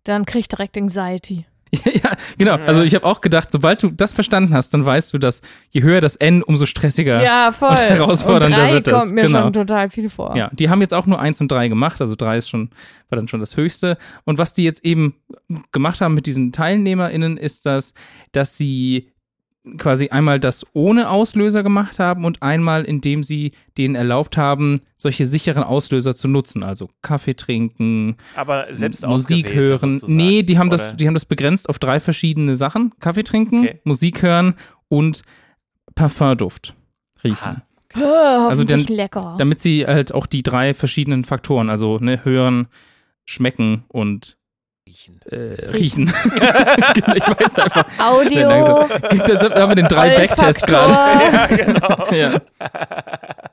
[0.04, 1.46] dann kriege ich direkt Anxiety.
[1.84, 2.54] ja, genau.
[2.54, 5.82] Also ich habe auch gedacht, sobald du das verstanden hast, dann weißt du, dass je
[5.82, 7.22] höher das N, umso stressiger.
[7.22, 7.70] Ja, voll.
[7.70, 9.00] und herausfordernder und drei wird das.
[9.02, 9.42] kommt mir Genau.
[9.42, 10.36] schon total viel vor.
[10.36, 12.70] Ja, die haben jetzt auch nur eins und drei gemacht, also drei ist schon,
[13.08, 13.98] war dann schon das höchste.
[14.24, 15.14] Und was die jetzt eben
[15.72, 17.94] gemacht haben mit diesen TeilnehmerInnen, ist das,
[18.32, 19.08] dass sie
[19.78, 25.26] quasi einmal das ohne Auslöser gemacht haben und einmal, indem sie denen erlaubt haben, solche
[25.26, 26.62] sicheren Auslöser zu nutzen.
[26.62, 29.94] Also Kaffee trinken, Aber selbst Musik hören.
[29.94, 32.92] sozusagen, Nee, die haben, das, die haben das begrenzt auf drei verschiedene Sachen.
[33.00, 33.80] Kaffee trinken, Okay.
[33.84, 34.54] Musik hören
[34.88, 35.22] und
[35.94, 36.74] Parfumduft
[37.24, 37.62] riechen.
[37.96, 38.00] Oh,
[38.48, 39.36] Also dann- lecker.
[39.38, 42.68] Damit sie halt auch die drei verschiedenen Faktoren, also ne, hören,
[43.24, 44.35] schmecken und
[44.96, 45.20] Riechen.
[45.30, 46.06] äh, riechen.
[46.94, 47.84] Genau, ich weiß einfach.
[47.98, 48.48] Audio,
[48.88, 51.24] Da haben wir den drei Backtest gerade.
[51.52, 52.12] Olfaktor, genau.
[52.14, 52.40] Ja.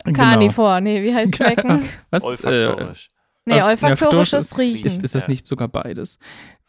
[0.06, 0.18] Genau.
[0.18, 0.82] Carnivore.
[0.82, 1.90] Nee, wie heißt schmecken?
[2.12, 2.24] Was?
[2.24, 3.10] Olfaktorisch.
[3.46, 4.86] Nee, Olf- olfaktorisches olfaktorisch Riechen.
[4.86, 5.30] ist, ist das Ja.
[5.30, 6.18] nicht sogar beides?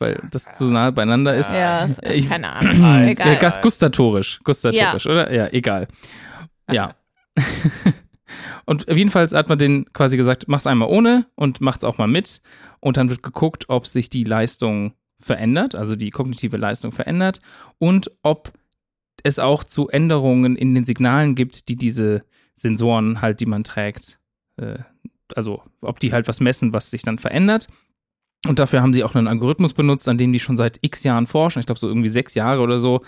[0.01, 1.55] Weil das so nah beieinander ist.
[1.55, 3.05] ja, ist, Ich- keine Ahnung.
[3.05, 3.37] Egal.
[3.37, 4.41] gas gustatorisch.
[4.43, 5.33] Gustatorisch, oder?
[5.33, 5.87] Ja, egal.
[6.70, 6.95] Ja.
[8.64, 12.41] und jedenfalls hat man den quasi gesagt, mach's einmal ohne und macht's auch mal mit.
[12.85, 17.41] Und dann wird geguckt, ob sich die Leistung verändert, also die kognitive Leistung verändert
[17.78, 18.53] und ob
[19.22, 22.24] es auch zu Änderungen in den Signalen gibt, die diese
[22.55, 24.20] Sensoren halt, die man trägt,
[24.59, 24.80] äh,
[25.35, 27.68] also ob die halt was messen, was sich dann verändert.
[28.47, 31.26] Und dafür haben sie auch einen Algorithmus benutzt, an dem die schon seit x Jahren
[31.26, 33.01] forschen, ich glaube so irgendwie sechs Jahre oder so.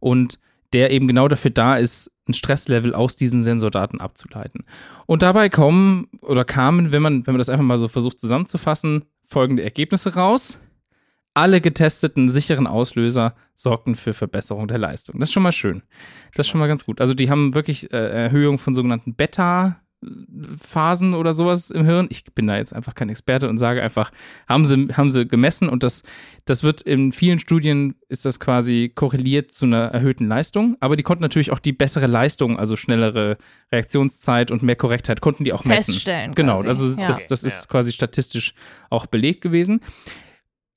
[0.00, 0.38] Und
[0.72, 4.64] der eben genau dafür da ist, ein Stresslevel aus diesen Sensordaten abzuleiten.
[5.04, 9.04] Und dabei kommen oder kamen, wenn man, wenn man das einfach mal so versucht zusammenzufassen,
[9.28, 10.60] folgende Ergebnisse raus.
[11.34, 15.20] Alle getesteten sicheren Auslöser sorgten für Verbesserung der Leistung.
[15.20, 15.82] Das ist schon mal schön.
[16.34, 17.00] Das ist schon mal ganz gut.
[17.00, 19.14] Also die haben wirklich äh, Erhöhung von sogenannten
[20.00, 22.06] Beta-Phasen oder sowas im Hirn.
[22.10, 24.10] Ich bin da jetzt einfach kein Experte und sage einfach,
[24.48, 26.02] haben sie, haben sie gemessen und das,
[26.44, 30.76] das wird in vielen Studien ist das quasi korreliert zu einer erhöhten Leistung.
[30.80, 33.38] Aber die konnten natürlich auch die bessere Leistung, also schnellere
[33.72, 35.92] Reaktionszeit und mehr Korrektheit, konnten die auch messen.
[35.92, 36.34] Feststellen.
[36.34, 36.68] Genau, quasi.
[36.68, 37.06] also ja.
[37.08, 37.48] das, das Ja.
[37.48, 38.54] ist quasi statistisch
[38.90, 39.80] auch belegt gewesen.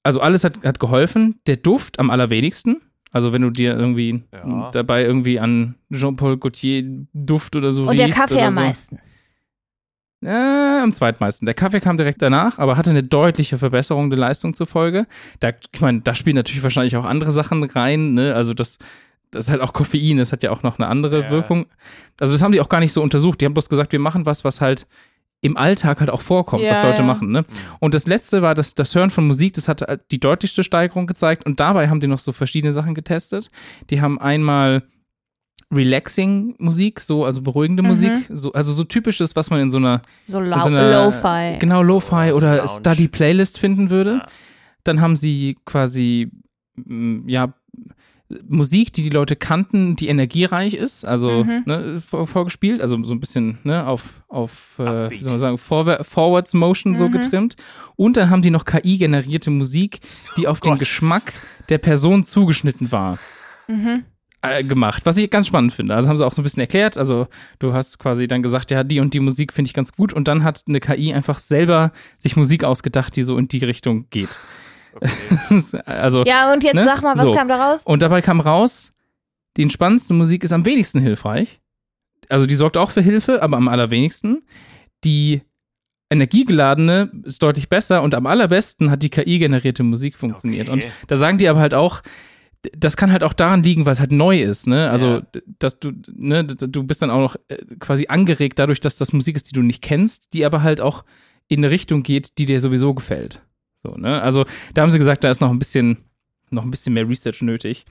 [0.03, 1.39] Also alles hat, hat geholfen.
[1.45, 2.81] Der Duft am allerwenigsten.
[3.11, 4.71] Also wenn du dir irgendwie Ja.
[4.71, 8.59] dabei irgendwie an Jean-Paul Gaultier Duft oder so Und der Kaffee oder am so.
[8.61, 8.99] meisten.
[10.23, 11.45] Ja, am zweitmeisten.
[11.47, 15.07] Der Kaffee kam direkt danach, aber hatte eine deutliche Verbesserung der Leistung zur Folge.
[15.39, 18.35] Da, ich meine, da spielen natürlich wahrscheinlich auch andere Sachen rein, ne?
[18.35, 18.77] Also das,
[19.31, 21.31] das ist halt auch Koffein, das hat ja auch noch eine andere Ja.
[21.31, 21.65] Wirkung.
[22.19, 23.41] Also das haben die auch gar nicht so untersucht.
[23.41, 24.85] Die haben bloß gesagt, wir machen was, was halt
[25.43, 27.07] im Alltag halt auch vorkommt, was Ja, Leute ja.
[27.07, 27.31] machen.
[27.31, 27.43] Ne?
[27.79, 31.07] Und das letzte war das, das Hören von Musik, das hat halt die deutlichste Steigerung
[31.07, 31.47] gezeigt.
[31.47, 33.49] Und dabei haben die noch so verschiedene Sachen getestet.
[33.89, 34.83] Die haben einmal
[35.71, 37.87] relaxing Musik, so, also beruhigende Mhm.
[37.89, 41.57] Musik, so, also so typisches, was man in so einer, So lau so Lo-Fi.
[41.59, 42.69] genau, Lo-Fi So oder Lounge.
[42.79, 44.13] Study-Playlist finden würde.
[44.15, 44.27] Ja.
[44.83, 46.31] Dann haben sie quasi,
[46.75, 47.53] mm, ja,
[48.47, 51.63] Musik, die die Leute kannten, die energiereich ist, also Mhm.
[51.65, 55.57] ne, vor, vorgespielt, also so ein bisschen ne, auf, auf äh, wie soll man sagen,
[55.57, 57.11] Forward, Forwards Motion so Mhm.
[57.11, 57.55] getrimmt.
[57.97, 59.99] Und dann haben die noch KI-generierte Musik,
[60.37, 60.79] die auf den Gott.
[60.79, 61.33] Geschmack
[61.67, 63.19] der Person zugeschnitten war
[63.67, 64.05] Mhm.
[64.41, 65.93] Äh, gemacht, was ich ganz spannend finde.
[65.95, 66.97] Also haben sie auch so ein bisschen erklärt.
[66.97, 67.27] Also
[67.59, 70.27] du hast quasi dann gesagt, ja, die und die Musik finde ich ganz gut und
[70.27, 74.29] dann hat eine KI einfach selber sich Musik ausgedacht, die so in die Richtung geht.
[74.95, 75.81] Okay.
[75.85, 76.83] also Ja, und jetzt Ne?
[76.83, 77.33] sag mal, was So.
[77.33, 77.83] kam da raus?
[77.85, 78.93] und dabei kam raus,
[79.57, 81.59] die entspannendste Musik ist am wenigsten hilfreich.
[82.29, 84.43] Also die sorgt auch für Hilfe, aber am allerwenigsten.
[85.03, 85.41] Die
[86.09, 90.69] energiegeladene ist deutlich besser und am allerbesten hat die KI-generierte Musik funktioniert.
[90.69, 90.85] Okay.
[90.85, 92.01] Und da sagen die aber halt auch,
[92.77, 94.89] das kann halt auch daran liegen, weil es halt neu ist, ne?
[94.91, 95.21] Also, Ja.
[95.59, 99.35] dass du, ne, du bist dann auch noch äh, quasi angeregt dadurch, dass das Musik
[99.35, 101.03] ist, die du nicht kennst, die aber halt auch
[101.47, 103.41] in eine Richtung geht, die dir sowieso gefällt.
[103.81, 104.21] So, ne?
[104.21, 105.97] Also, da haben sie gesagt, da ist noch ein bisschen,
[106.51, 107.85] noch ein bisschen mehr Research nötig.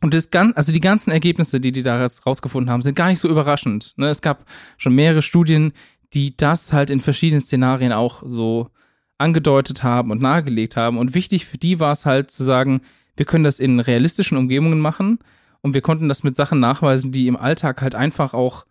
[0.00, 3.20] Und das gan also die ganzen Ergebnisse, die die da rausgefunden haben, sind gar nicht
[3.20, 3.94] so überraschend.
[3.96, 4.08] Ne?
[4.08, 4.46] Es gab
[4.76, 5.72] schon mehrere Studien,
[6.12, 8.68] die das halt in verschiedenen Szenarien auch so
[9.18, 10.98] angedeutet haben und nahegelegt haben.
[10.98, 12.80] Und wichtig für die war es halt zu sagen,
[13.16, 15.18] wir können das in realistischen Umgebungen machen
[15.60, 18.66] und wir konnten das mit Sachen nachweisen, die im Alltag halt einfach auch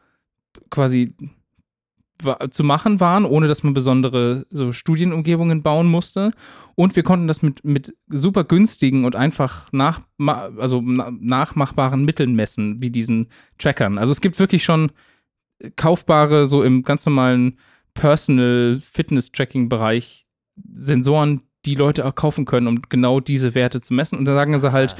[0.69, 1.15] quasi
[2.51, 6.31] zu machen waren, ohne dass man besondere so Studienumgebungen bauen musste.
[6.75, 12.35] Und wir konnten das mit, mit super günstigen und einfach nach, also na, nachmachbaren Mitteln
[12.35, 13.27] messen, wie diesen
[13.57, 13.97] Trackern.
[13.97, 14.91] Also es gibt wirklich schon
[15.75, 17.57] kaufbare, so im ganz normalen
[17.93, 20.25] Personal Fitness Tracking Bereich
[20.75, 24.17] Sensoren, die Leute auch kaufen können, um genau diese Werte zu messen.
[24.17, 24.95] Und da sagen sie halt,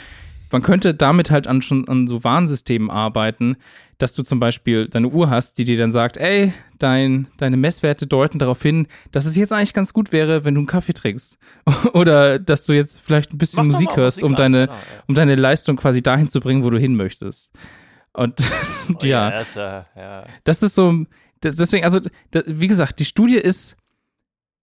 [0.52, 3.58] man könnte damit halt an schon an so Warnsystemen arbeiten,
[3.98, 8.08] dass du zum Beispiel deine Uhr hast, die dir dann sagt, ey, dein, deine Messwerte
[8.08, 11.38] deuten darauf hin, dass es jetzt eigentlich ganz gut wäre, wenn du einen Kaffee trinkst.
[11.94, 15.04] Oder dass du jetzt vielleicht ein bisschen Mach Musik hörst, Musik um deine, genau, ja.
[15.08, 17.52] um deine Leistung quasi dahin zu bringen, wo du hin möchtest.
[18.14, 18.42] Und
[18.90, 20.26] Oh ja, das ist, äh, ja.
[20.44, 21.06] das ist so,
[21.40, 22.02] das, deswegen, also,
[22.46, 23.78] wie gesagt, die Studie ist,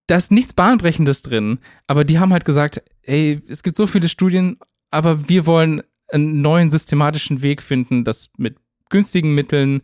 [0.09, 4.09] da ist nichts Bahnbrechendes drin, aber die haben halt gesagt, ey, es gibt so viele
[4.09, 4.59] Studien,
[4.91, 8.57] aber wir wollen einen neuen systematischen Weg finden, das mit
[8.89, 9.83] günstigen Mitteln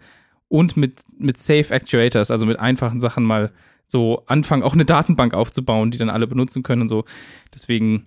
[0.48, 3.52] und mit, mit Safe Actuators, also mit einfachen Sachen mal
[3.86, 7.04] so anfangen, auch eine Datenbank aufzubauen, die dann alle benutzen können und so.
[7.52, 8.06] Deswegen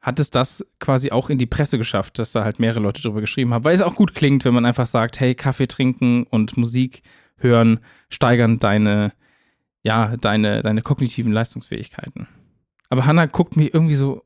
[0.00, 3.20] hat es das quasi auch in die Presse geschafft, dass da halt mehrere Leute drüber
[3.20, 6.56] geschrieben haben, weil es auch gut klingt, wenn man einfach sagt, hey, Kaffee trinken und
[6.56, 7.02] Musik
[7.36, 9.12] hören steigern deine,
[9.84, 12.26] ja, deine, deine kognitiven Leistungsfähigkeiten.
[12.90, 14.22] Aber Hannah guckt mich irgendwie so,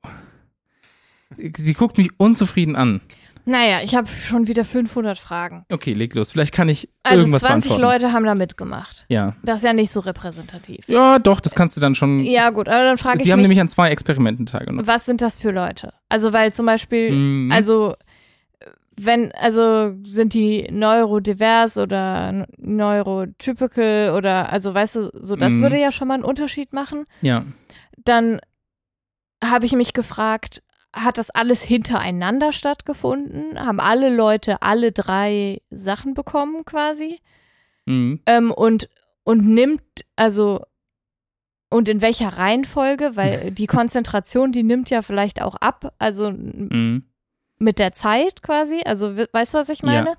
[1.36, 3.00] sie guckt mich unzufrieden an.
[3.44, 5.64] Naja, ich habe schon wieder 500 Fragen.
[5.72, 6.30] Okay, leg los.
[6.32, 8.02] Vielleicht kann ich Also irgendwas 20 beantworten.
[8.02, 9.06] Leute haben da mitgemacht.
[9.09, 9.36] Ja.
[9.42, 10.86] Das ist ja nicht so repräsentativ.
[10.86, 12.20] Ja, doch, das kannst du dann schon.
[12.20, 14.86] Ja, gut, aber dann frage ich Sie haben mich, nämlich an zwei Experimenten teilgenommen.
[14.86, 15.94] was sind das für Leute?
[16.11, 17.50] Also, weil zum Beispiel, Mhm.
[17.50, 17.94] also,
[19.05, 25.62] wenn, also sind die neurodivers oder neurotypical oder, also weißt du, so das Mhm.
[25.62, 27.05] würde ja schon mal einen Unterschied machen.
[27.22, 27.44] ja.
[28.05, 28.40] Dann
[29.44, 30.62] habe ich mich gefragt,
[30.94, 33.59] hat das alles hintereinander stattgefunden?
[33.59, 37.20] Haben alle Leute alle drei Sachen bekommen quasi?
[37.86, 38.20] Mhm.
[38.26, 38.88] Ähm, und,
[39.24, 39.82] und nimmt,
[40.16, 40.61] also,
[41.70, 43.11] und in welcher Reihenfolge?
[43.16, 47.05] Weil die Konzentration, die nimmt ja vielleicht auch ab, also Mhm.
[47.59, 48.80] Mit der Zeit quasi.
[48.84, 49.86] Also, we- weißt du, was ich Ja.
[49.86, 50.14] meine?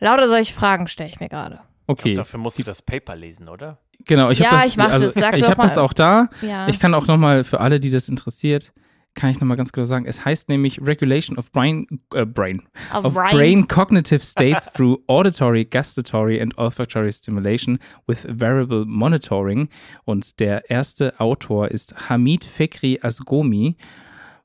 [0.00, 1.60] Lauter solche Fragen stelle ich mir gerade.
[1.86, 2.14] Okay.
[2.14, 3.78] Dafür musst du das Paper lesen, oder?
[4.04, 4.66] Genau, ich Ja, habe das.
[4.66, 5.14] ich mach also, das.
[5.14, 6.28] Sag ich habe das auch da.
[6.40, 6.66] Ja.
[6.68, 8.72] Ich kann auch noch mal für alle, die das interessiert,
[9.14, 10.06] kann ich noch mal ganz genau sagen.
[10.06, 12.62] Es heißt nämlich Regulation of Brain, äh, Brain,
[12.92, 13.30] Auf of Ryan.
[13.36, 19.68] brain cognitive states through auditory, gustatory and olfactory stimulation with variable monitoring.
[20.04, 23.76] Und der erste Autor ist Hamid Fekri Asgomi.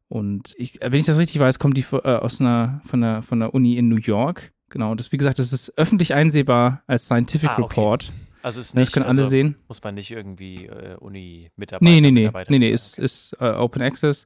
[0.09, 3.39] Und ich, wenn ich das richtig weiß, kommt die äh, aus einer, von, der, von
[3.39, 4.53] der Uni in New York.
[4.69, 7.79] Genau, das, wie gesagt, das ist öffentlich einsehbar als Scientific Ah, okay.
[7.79, 8.11] Report.
[8.41, 9.55] Also ist Ne, nicht, Das können alle also sehen.
[9.67, 12.21] muss man nicht irgendwie äh, Uni-Mitarbeiter Nee, nee, nee.
[12.27, 14.25] Mitarbeiter- Nee, nee, ist, ist äh, Open Access.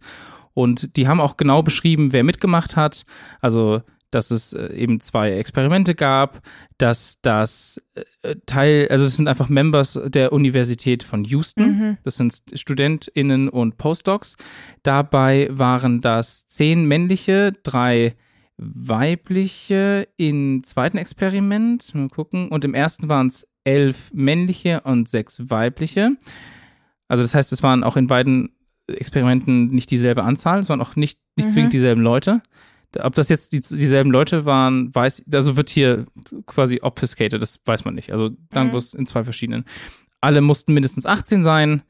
[0.54, 3.04] Und die haben auch genau beschrieben, wer mitgemacht hat.
[3.40, 3.82] Also,
[4.12, 6.42] dass es äh, eben zwei Experimente gab,
[6.78, 7.82] dass das
[8.22, 11.64] äh, Teil, also es sind einfach Members der Universität von Houston.
[11.64, 11.98] Mhm.
[12.04, 14.38] Das sind StudentInnen und Postdocs.
[14.84, 18.16] Dabei waren das zehn männliche, drei
[18.58, 21.94] weibliche im zweiten Experiment.
[21.96, 22.50] Mal gucken.
[22.50, 26.12] Und im ersten waren es elf männliche und sechs weibliche.
[27.08, 28.56] Also das heißt, es waren auch in beiden
[28.88, 31.54] Experimenten nicht dieselbe Anzahl, es waren auch nicht, nicht Mhm.
[31.54, 32.42] zwingend dieselben Leute.
[33.00, 36.06] Ob das jetzt die, dieselben Leute waren, weiß, also wird hier
[36.46, 38.12] quasi obfuscated, das weiß man nicht.
[38.12, 38.72] Also dann Mhm.
[38.72, 39.66] bloß in zwei verschiedenen.
[40.20, 41.82] Alle mussten mindestens 18 sein,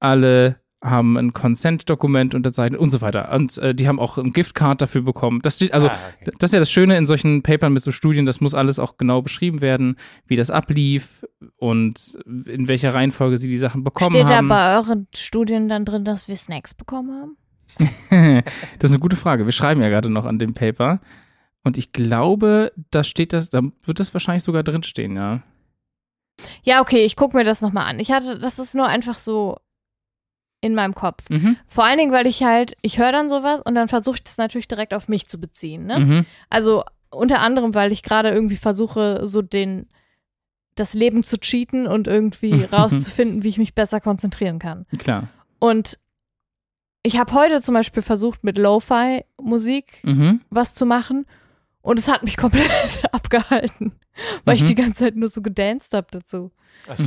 [0.00, 3.32] alle haben ein Consent-Dokument unterzeichnet und so weiter.
[3.34, 5.40] Und äh, die haben auch ein Giftcard dafür bekommen.
[5.42, 6.30] Das steht, also Ah, okay.
[6.38, 8.98] das ist ja das Schöne in solchen Papern mit so Studien, das muss alles auch
[8.98, 9.96] genau beschrieben werden,
[10.26, 11.24] wie das ablief
[11.56, 14.48] und in welcher Reihenfolge sie die Sachen bekommen Steht da haben.
[14.48, 17.36] bei euren Studien dann drin, dass wir Snacks bekommen haben?
[18.10, 19.44] das ist eine gute Frage.
[19.44, 21.00] Wir schreiben ja gerade noch an dem Paper.
[21.62, 25.42] Und ich glaube, da steht das, da wird das wahrscheinlich sogar drinstehen, ja.
[26.62, 28.00] Ja, okay, ich gucke mir das nochmal an.
[28.00, 29.58] Ich hatte, das ist nur einfach so
[30.60, 31.28] in meinem Kopf.
[31.30, 31.56] Mhm.
[31.66, 34.38] Vor allen Dingen, weil ich halt, ich höre dann sowas und dann versuche ich das
[34.38, 35.86] natürlich direkt auf mich zu beziehen.
[35.86, 35.98] Ne?
[35.98, 36.26] Mhm.
[36.50, 39.86] Also unter anderem, weil ich gerade irgendwie versuche, so den
[40.74, 44.86] das Leben zu cheaten und irgendwie rauszufinden, wie ich mich besser konzentrieren kann.
[44.98, 45.28] Klar.
[45.60, 45.98] Und
[47.04, 50.40] ich habe heute zum Beispiel versucht, mit Lo-Fi-Musik Mhm.
[50.50, 51.26] was zu machen
[51.82, 53.92] und es hat mich komplett abgehalten,
[54.44, 54.66] weil ich Mhm.
[54.66, 56.50] die ganze Zeit nur so gedanced habe dazu.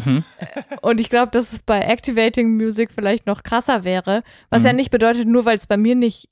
[0.05, 0.23] Mhm.
[0.81, 4.67] Und ich glaube, dass es bei Activating Music vielleicht noch krasser wäre, was Mhm.
[4.67, 6.29] ja nicht bedeutet, nur weil es bei mir nicht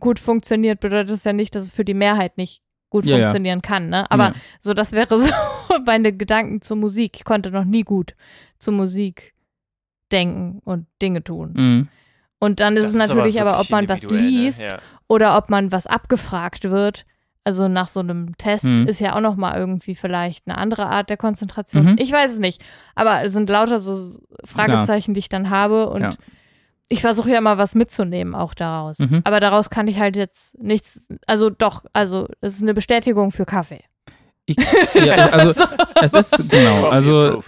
[0.00, 3.22] gut funktioniert, bedeutet es ja nicht, dass es für die Mehrheit nicht gut Ja, ja.
[3.22, 3.90] funktionieren kann.
[3.90, 4.10] Ne?
[4.10, 4.34] Aber Ja.
[4.60, 5.30] so, das wäre so
[5.86, 7.12] meine Gedanken zur Musik.
[7.16, 8.14] Ich konnte noch nie gut
[8.58, 9.34] zur Musik
[10.10, 11.52] denken und Dinge tun.
[11.54, 11.88] Mhm.
[12.44, 14.16] Und dann ist das es natürlich aber, ob wirklich man was ne?
[14.18, 14.78] liest Ja.
[15.08, 17.04] oder ob man was abgefragt wird.
[17.46, 18.86] Also nach so einem Test Mhm.
[18.86, 21.84] ist ja auch noch mal irgendwie vielleicht eine andere Art der Konzentration.
[21.92, 21.96] Mhm.
[21.98, 22.62] Ich weiß es nicht,
[22.94, 26.10] aber es sind lauter so Fragezeichen, die ich dann habe und Ja.
[26.88, 28.98] ich versuche ja mal was mitzunehmen auch daraus.
[29.00, 29.20] Mhm.
[29.24, 33.44] Aber daraus kann ich halt jetzt nichts, also doch, also es ist eine Bestätigung für
[33.44, 33.82] Kaffee.
[34.46, 34.56] Ich,
[34.94, 35.52] ja, also
[36.02, 37.42] es ist genau, also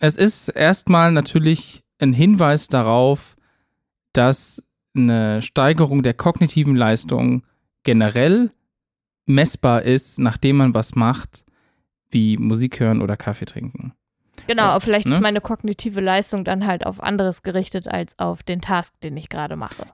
[0.00, 3.36] es ist erstmal natürlich ein Hinweis darauf,
[4.12, 4.62] dass
[4.96, 7.44] eine Steigerung der kognitiven Leistung
[7.82, 8.50] generell
[9.26, 11.44] messbar ist, nachdem man was macht,
[12.10, 13.94] wie Musik hören oder Kaffee trinken.
[14.46, 15.14] Genau, aber vielleicht ne?
[15.14, 19.28] ist meine kognitive Leistung dann halt auf anderes gerichtet als auf den Task, den ich
[19.28, 19.86] gerade mache.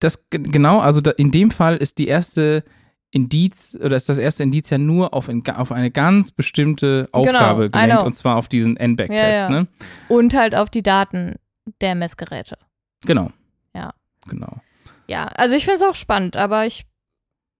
[0.00, 2.64] Das ge- genau, also in dem Fall ist die erste
[3.10, 7.68] Indiz oder ist das erste Indiz ja nur auf, ein, auf eine ganz bestimmte Aufgabe
[7.70, 9.50] Genau, gelenkt und zwar auf diesen N-Back-Test, Ja, ja.
[9.50, 9.66] ne?
[10.08, 11.34] Und halt auf die Daten
[11.80, 12.58] der Messgeräte.
[13.04, 13.30] Genau.
[13.74, 13.94] Ja.
[14.28, 14.60] Genau.
[15.06, 16.86] Ja, also ich finde es auch spannend, aber ich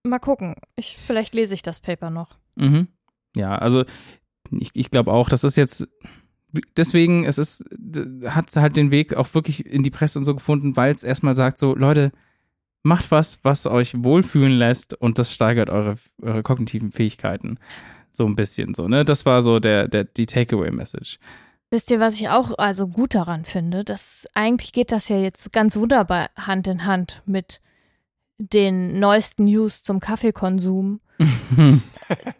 [0.05, 0.57] mal gucken.
[0.77, 2.39] Ich, vielleicht lese ich das Paper noch.
[2.55, 2.89] Mhm.
[3.37, 3.85] Ja, also
[4.51, 5.87] ich, ich glaube auch, das ist jetzt
[6.77, 7.65] deswegen, es ist,
[8.27, 11.35] hat halt den Weg auch wirklich in die Presse und so gefunden, weil es erstmal
[11.35, 12.13] sagt, so, Leute,
[12.83, 17.59] macht was, was euch wohlfühlen lässt und das steigert eure, eure kognitiven Fähigkeiten.
[18.11, 19.05] So ein bisschen so, ne?
[19.05, 21.19] Das war so der, der, die Takeaway-Message.
[21.71, 23.85] Wisst ihr, was ich auch also gut daran finde?
[23.85, 27.61] Das eigentlich geht das ja jetzt ganz wunderbar Hand in Hand mit
[28.39, 31.01] den neuesten News zum Kaffeekonsum,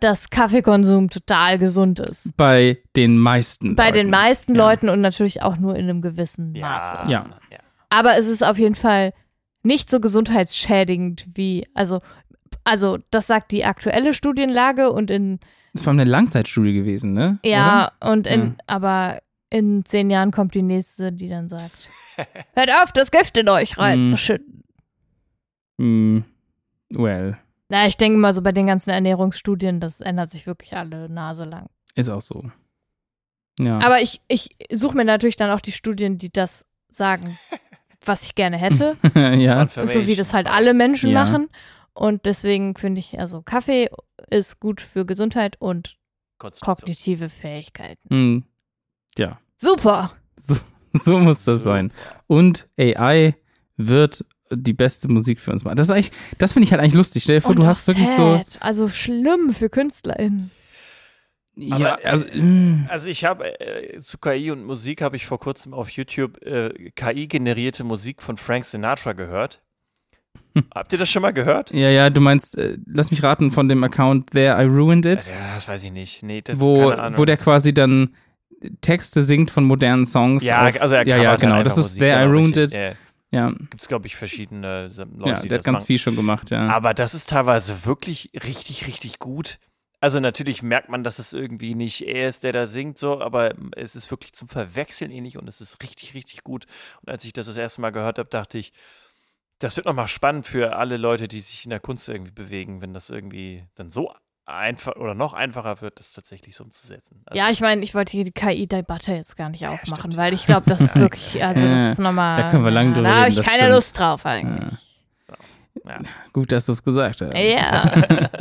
[0.01, 2.37] dass Kaffeekonsum total gesund ist.
[2.37, 3.77] Bei den meisten.
[3.77, 3.99] Bei Leuten.
[3.99, 4.69] den meisten Ja.
[4.69, 7.11] Leuten und natürlich auch nur in einem gewissen Maße.
[7.11, 7.25] Ja.
[7.25, 7.25] Ja.
[7.51, 7.59] ja.
[7.91, 9.13] Aber es ist auf jeden Fall
[9.63, 12.01] nicht so gesundheitsschädigend wie, also,
[12.65, 15.39] also das sagt die aktuelle Studienlage und in,
[15.73, 17.39] Das war eine Langzeitstudie gewesen, ne?
[17.45, 18.55] ja, und in, Ja.
[18.67, 21.89] aber in zehn Jahren kommt die nächste, die dann sagt,
[22.55, 24.07] hört auf, das Gift in euch rein Mhm.
[24.07, 24.63] zu schütten.
[25.79, 25.87] Oder?
[25.87, 26.25] Mm,
[26.91, 27.37] well,
[27.69, 31.45] Na, ich denke mal so bei den ganzen Ernährungsstudien, das ändert sich wirklich alle Nase
[31.45, 31.67] lang.
[31.95, 32.51] ist auch so.
[33.59, 33.79] Ja.
[33.79, 37.39] Aber ich, ich suche mir natürlich dann auch die Studien, die das sagen,
[38.05, 38.97] was ich gerne hätte.
[39.15, 39.67] ja.
[39.69, 41.23] so wie das halt alle Menschen Ja.
[41.25, 41.49] machen.
[41.93, 43.91] Und deswegen finde ich, also Kaffee
[44.31, 45.97] ist gut für Gesundheit und
[46.39, 48.09] kognitive Fähigkeiten.
[48.09, 48.45] Hm.
[49.17, 49.39] Ja.
[49.57, 50.13] Super.
[51.05, 51.71] So muss das So.
[51.71, 51.93] sein.
[52.27, 53.37] Und AI
[53.77, 55.77] wird die beste Musik für uns machen.
[55.77, 57.23] Das ist eigentlich, das finde ich halt eigentlich lustig.
[57.23, 58.37] Stell dir vor, und du hast wirklich so.
[58.39, 58.59] sad.
[58.61, 60.51] Also schlimm für KünstlerInnen.
[61.55, 62.27] Ja, Aber, also.
[62.27, 62.87] äh, mm.
[62.89, 66.91] Also ich habe äh, zu KI und Musik habe ich vor kurzem auf YouTube äh,
[66.97, 69.63] KI-generierte Musik von Frank Sinatra gehört.
[70.75, 71.71] Habt ihr das schon mal gehört?
[71.73, 75.27] Ja, ja, du meinst, äh, lass mich raten, von dem Account There I Ruined It,
[75.27, 76.23] Ja, das weiß ich nicht.
[76.23, 77.19] Nee, das wo, keine Ahnung.
[77.19, 78.15] wo der quasi dann
[78.81, 80.43] Texte singt von modernen Songs.
[80.45, 81.63] ja, auf, also er ja, ja, halt genau.
[81.63, 82.57] Das ist Musik, There I genau, Ruined.
[82.57, 82.73] It.
[82.73, 82.93] Ja,
[83.31, 85.87] Ja, Gibt es, glaube ich, verschiedene Leute, ja die der hat ganz machen.
[85.87, 86.69] viel schon gemacht, ja.
[86.69, 89.59] Aber das ist teilweise wirklich richtig, richtig gut.
[90.03, 93.55] Also natürlich merkt man, dass es irgendwie nicht er ist, der da singt, so, aber
[93.77, 96.67] es ist wirklich zum Verwechseln ähnlich und es ist richtig, richtig gut.
[97.03, 98.73] Und als ich das das erste Mal gehört habe, dachte ich,
[99.61, 102.93] das wird nochmal spannend für alle Leute, die sich in der Kunst irgendwie bewegen, wenn
[102.93, 104.13] das irgendwie dann so
[104.47, 107.23] einfach oder noch einfacher wird, das tatsächlich so umzusetzen.
[107.27, 110.17] Also, Ja, ich meine, ich wollte hier die KI-Debatte jetzt gar nicht aufmachen, stimmt.
[110.17, 112.43] weil ich glaube, das ist wirklich, also das ist nochmal.
[112.43, 113.73] Da können wir lang drüber Da habe ich keine stimmt.
[113.73, 114.75] Lust drauf eigentlich.
[116.33, 117.37] Gut, dass du es gesagt hast.
[117.37, 118.29] Ja.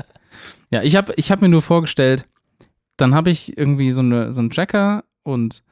[0.72, 2.28] Ja, ich habe ich hab mir nur vorgestellt,
[2.96, 5.64] dann habe ich irgendwie so, eine, so einen Tracker und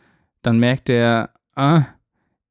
[0.42, 1.84] dann merkt der, ah,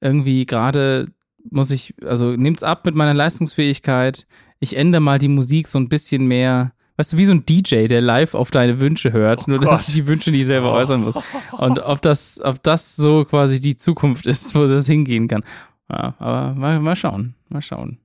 [0.00, 1.06] irgendwie gerade
[1.50, 4.26] muss ich, also nimmt's ab mit meiner Leistungsfähigkeit.
[4.58, 6.72] Ich ändere mal die Musik so ein bisschen mehr.
[6.96, 9.68] Weißt du, wie so ein DJ, der live auf deine Wünsche hört, Oh nur dass
[9.80, 9.88] Gott.
[9.88, 11.14] ich die Wünsche nicht selber äußern muss.
[11.52, 15.44] Und ob das, ob das so quasi die Zukunft ist, wo das hingehen kann.
[15.90, 17.98] Ja, aber mal, mal schauen, mal schauen.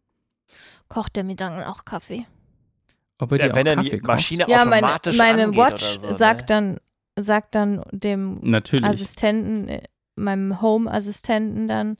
[0.89, 2.25] Kocht der mir dann auch Kaffee?
[3.17, 4.07] Ob er dir Ja, wenn auch Kaffee die kocht.
[4.07, 6.45] Maschine Ja, meine, automatisch meine angeht Watch oder so, sagt ne?
[6.47, 6.77] dann,
[7.17, 8.85] sagt dann dem Natürlich.
[8.85, 9.83] Assistenten, äh,
[10.15, 11.95] meinem Home-Assistenten dann,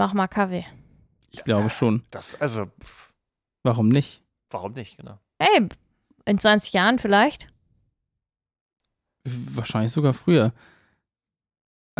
[0.00, 0.64] mach mal Kaffee.
[1.30, 2.04] ich glaube schon.
[2.10, 3.12] Das, also, pff,
[3.62, 4.22] Warum nicht?
[4.48, 5.18] warum nicht, genau.
[5.38, 5.68] Hey,
[6.24, 7.48] in 20 Jahren vielleicht?
[9.24, 10.54] Wahrscheinlich sogar früher.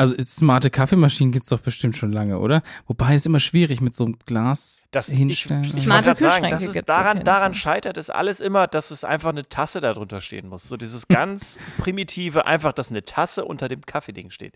[0.01, 2.63] Also smarte Kaffeemaschinen gibt es doch bestimmt schon lange, oder?
[2.87, 5.63] Wobei es immer schwierig mit so einem Glas Das, ich, hinstellen.
[5.63, 8.91] ich Smarte wollte grad sagen, Kühlschränke das ist daran, daran scheitert es alles immer, dass
[8.93, 10.63] es einfach eine Tasse da drunter stehen muss.
[10.65, 14.55] So dieses ganz primitive, einfach, dass eine Tasse unter dem Kaffeeding steht.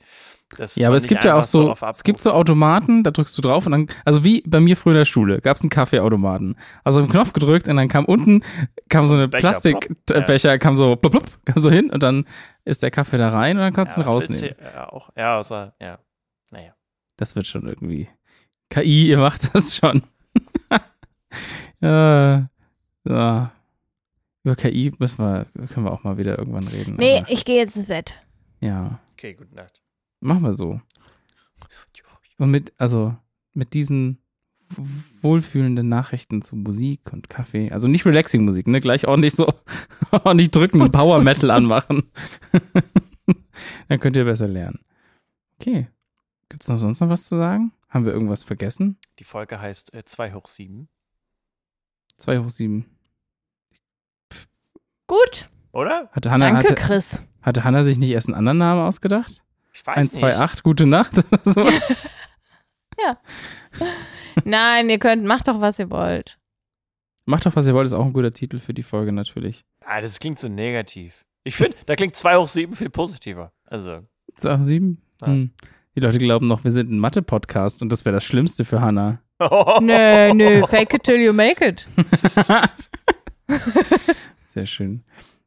[0.57, 3.37] Dass ja, aber es gibt ja auch so, Abruf- es gibt so Automaten, da drückst
[3.37, 5.69] du drauf und dann, also wie bei mir früher in der Schule, gab es einen
[5.69, 6.57] Kaffeeautomaten.
[6.85, 8.43] Also einen Knopf gedrückt und dann kam unten,
[8.89, 9.63] kam so, So ein eine Becher, plopp.
[10.07, 12.25] Plastikbecher, kam so plupp, plupp, kam so hin und dann
[12.65, 14.57] ist der Kaffee da rein und dann kannst du ihn ja, willst rausnehmen.
[14.63, 15.99] Ja, auch, ja, außer, ja.
[16.51, 16.75] Naja.
[17.17, 18.09] Das wird schon irgendwie.
[18.71, 20.03] KI, ihr macht das schon.
[21.81, 22.49] ja,
[23.05, 23.53] ja.
[24.43, 26.97] Über KI müssen wir, können wir auch mal wieder irgendwann reden.
[26.97, 28.21] Nee, aber, ich gehe jetzt ins Bett.
[28.61, 29.81] ja, Okay, gute Nacht.
[30.21, 30.81] machen wir so.
[32.37, 33.17] Und mit, also
[33.55, 34.19] mit diesen
[35.25, 39.49] w- wohlfühlenden Nachrichten zu Musik und Kaffee, also nicht relaxing Musik, ne, gleich ordentlich so,
[40.11, 42.05] ordentlich drücken, Utz, Power Metal anmachen.
[43.89, 44.81] Dann könnt ihr besser lernen.
[45.61, 45.89] Okay.
[46.49, 47.73] Gibt's noch sonst noch was zu sagen?
[47.89, 48.99] Haben wir irgendwas vergessen?
[49.19, 50.89] Die Folge heißt äh, 2 hoch 7.
[52.19, 52.85] 2 hoch 7.
[55.07, 56.09] Gut, Oder?
[56.13, 57.25] Hatte Hanna, danke, hatte, Chris.
[57.43, 59.43] hatte Hanna sich nicht erst einen anderen Namen ausgedacht?
[59.73, 60.21] Ich weiß 1, nicht.
[60.23, 61.97] 2, 8, gute Nacht oder sowas?
[64.45, 66.39] Nein, ihr könnt, macht doch, was ihr wollt.
[67.27, 69.65] Macht doch, was ihr wollt, ist auch ein guter Titel für die Folge natürlich.
[69.85, 71.25] Ah, das klingt so negativ.
[71.45, 73.53] Ich finde, da klingt 2 hoch 7 viel positiver.
[73.65, 74.01] Also,
[74.37, 75.03] 2 hoch 7?
[75.21, 75.29] Ja.
[75.29, 75.51] Hm.
[75.97, 79.21] Die Leute glauben noch, wir sind ein Mathe-Podcast und das wäre das Schlimmste für Hanna.
[79.81, 81.87] Nö, nö, fake it till you make it.
[84.55, 85.05] Sehr schön.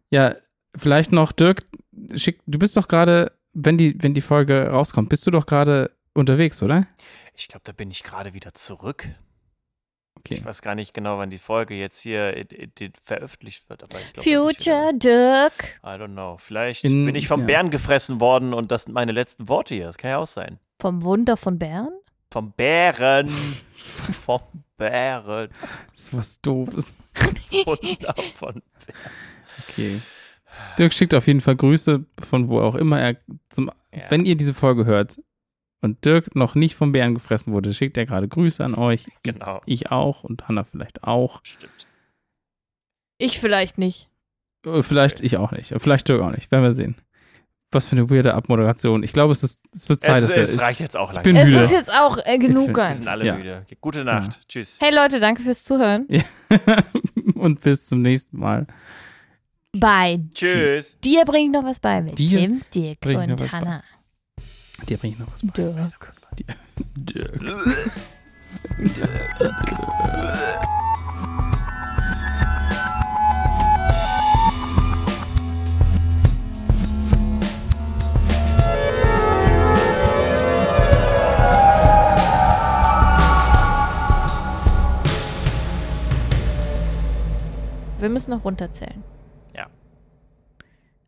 [0.09, 0.35] Ja,
[0.75, 1.65] vielleicht noch, Dirk,
[2.15, 5.91] schick, du bist doch gerade, wenn die, wenn die Folge rauskommt, bist du doch gerade
[6.17, 6.87] unterwegs, oder?
[7.33, 9.07] Ich glaube, da bin ich gerade wieder zurück.
[10.19, 10.35] Okay.
[10.35, 13.83] Ich weiß gar nicht genau, wann die Folge jetzt hier in, in, in veröffentlicht wird.
[13.83, 15.53] Aber ich glaub, Future Dirk.
[15.83, 16.37] wieder- I don't know.
[16.39, 17.45] Vielleicht In- bin ich vom ja.
[17.45, 19.85] Bären gefressen worden und das sind meine letzten Worte hier.
[19.85, 20.59] Das kann ja auch sein.
[20.81, 21.89] Vom Wunder von Bern?
[22.31, 23.29] Vom Bären.
[24.25, 24.41] vom
[24.77, 25.49] Bären.
[25.91, 26.95] Das ist was Doofes.
[27.65, 28.61] Wunder von
[29.69, 30.01] Okay.
[30.79, 33.17] Dirk schickt auf jeden Fall Grüße von wo auch immer er
[33.49, 33.71] zum.
[33.93, 34.03] Ja.
[34.09, 35.19] Wenn ihr diese Folge hört
[35.81, 39.05] und Dirk noch nicht vom Bären gefressen wurde, schickt er gerade Grüße an euch.
[39.23, 39.61] Genau.
[39.65, 41.39] Ich auch und Hanna vielleicht auch.
[41.43, 41.87] Stimmt.
[43.19, 44.09] Ich vielleicht nicht.
[44.65, 45.73] Äh, Vielleicht ich auch nicht.
[45.77, 46.51] Vielleicht Dirk auch nicht.
[46.51, 46.95] Werden wir sehen.
[47.71, 49.03] Was für eine weirde Abmoderation.
[49.03, 50.23] Ich glaube, es, ist, es wird Zeit.
[50.23, 51.23] Es, wir, es reicht jetzt auch lang.
[51.23, 51.63] bin Es müde.
[51.63, 52.75] ist jetzt auch äh, genug.
[52.75, 53.35] Wir sind alle Ja.
[53.35, 53.65] müde.
[53.81, 54.39] Gute Nacht.
[54.47, 54.77] Tschüss.
[54.81, 56.07] Hey Leute, danke fürs Zuhören.
[57.35, 58.67] und bis zum nächsten Mal.
[59.73, 60.97] Bei Tschüss.
[61.03, 63.81] dir bringe ich noch was bei mit Dir Tim, Dirk und was bei.
[64.85, 65.51] Dir bringe ich noch was bei.
[65.53, 66.13] Dirk.
[66.95, 67.41] Dirk.
[87.99, 89.03] Wir müssen noch runterzählen.
[89.53, 89.67] Ja.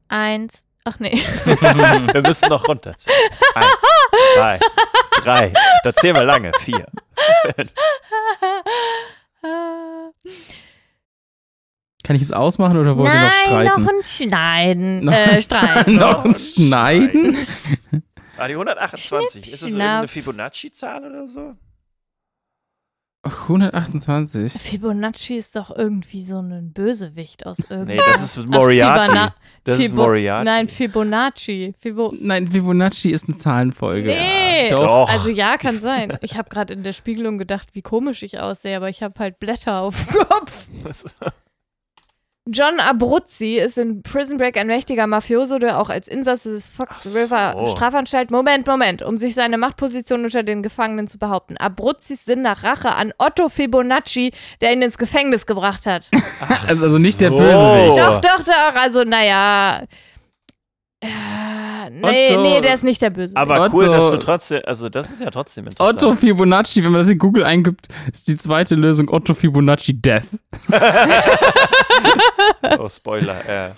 [0.10, 0.66] Eins.
[0.92, 1.12] Ach nee.
[1.46, 3.16] Wir müssen noch runterzählen.
[3.54, 3.68] Eins,
[4.36, 4.60] zwei,
[5.24, 5.54] drei.
[5.84, 6.52] Da zählen wir lange.
[6.62, 6.86] Vier.
[12.04, 13.84] Kann ich jetzt ausmachen oder wollt ihr noch Nein, streiten?
[13.84, 15.06] noch ein Schneiden.
[15.06, 15.96] Noch- Äh, streiten.
[15.98, 17.38] noch ein Schneiden?
[18.38, 19.44] Ah, die 128.
[19.46, 19.72] Ist das Schnapp.
[19.74, 21.54] irgendeine Fibonacci-Zahl oder so?
[23.24, 24.54] 128.
[24.54, 28.06] Fibonacci ist doch irgendwie so ein Bösewicht aus Nee, irgendwas.
[28.14, 29.10] das ist Moriarty.
[29.10, 29.34] Fibona-
[29.66, 30.46] Das ist Fibo- Moriarty.
[30.46, 31.74] Nein, Fibonacci.
[31.78, 34.08] Fibo Nein, Fibonacci ist eine Zahlenfolge.
[34.10, 34.70] Nee.
[34.70, 34.84] Doch.
[34.86, 35.10] Doch.
[35.10, 36.18] also ja, kann sein.
[36.22, 39.40] Ich habe gerade in der Spiegelung gedacht, wie komisch ich aussehe, aber ich habe halt
[39.40, 40.68] Blätter auf dem Kopf.
[42.52, 47.00] John Abruzzi ist in Prison Break ein mächtiger Mafioso, der auch als Insasse des Fox
[47.00, 47.20] Ach so.
[47.20, 48.32] River Strafanstalt.
[48.32, 51.58] Moment, Moment, um sich seine Machtposition unter den Gefangenen zu behaupten.
[51.58, 54.32] Abruzzis Sinn nach Rache an Otto Fibonacci,
[54.62, 56.10] der ihn ins Gefängnis gebracht hat.
[56.68, 57.38] Also, also nicht der so.
[57.38, 57.98] Bösewicht.
[57.98, 58.76] Doch, doch, doch.
[58.76, 59.82] Also, naja.
[61.02, 63.36] Äh, nee, Otto- nee, der ist nicht der Böse.
[63.38, 66.04] Aber Otto- cool, dass du trotzdem, also das ist ja trotzdem interessant.
[66.04, 70.28] Otto Fibonacci, wenn man das in Google eingibt, ist die zweite Lösung Otto Fibonacci Death.
[72.80, 73.48] Oh, Spoiler.
[73.48, 73.70] Äh.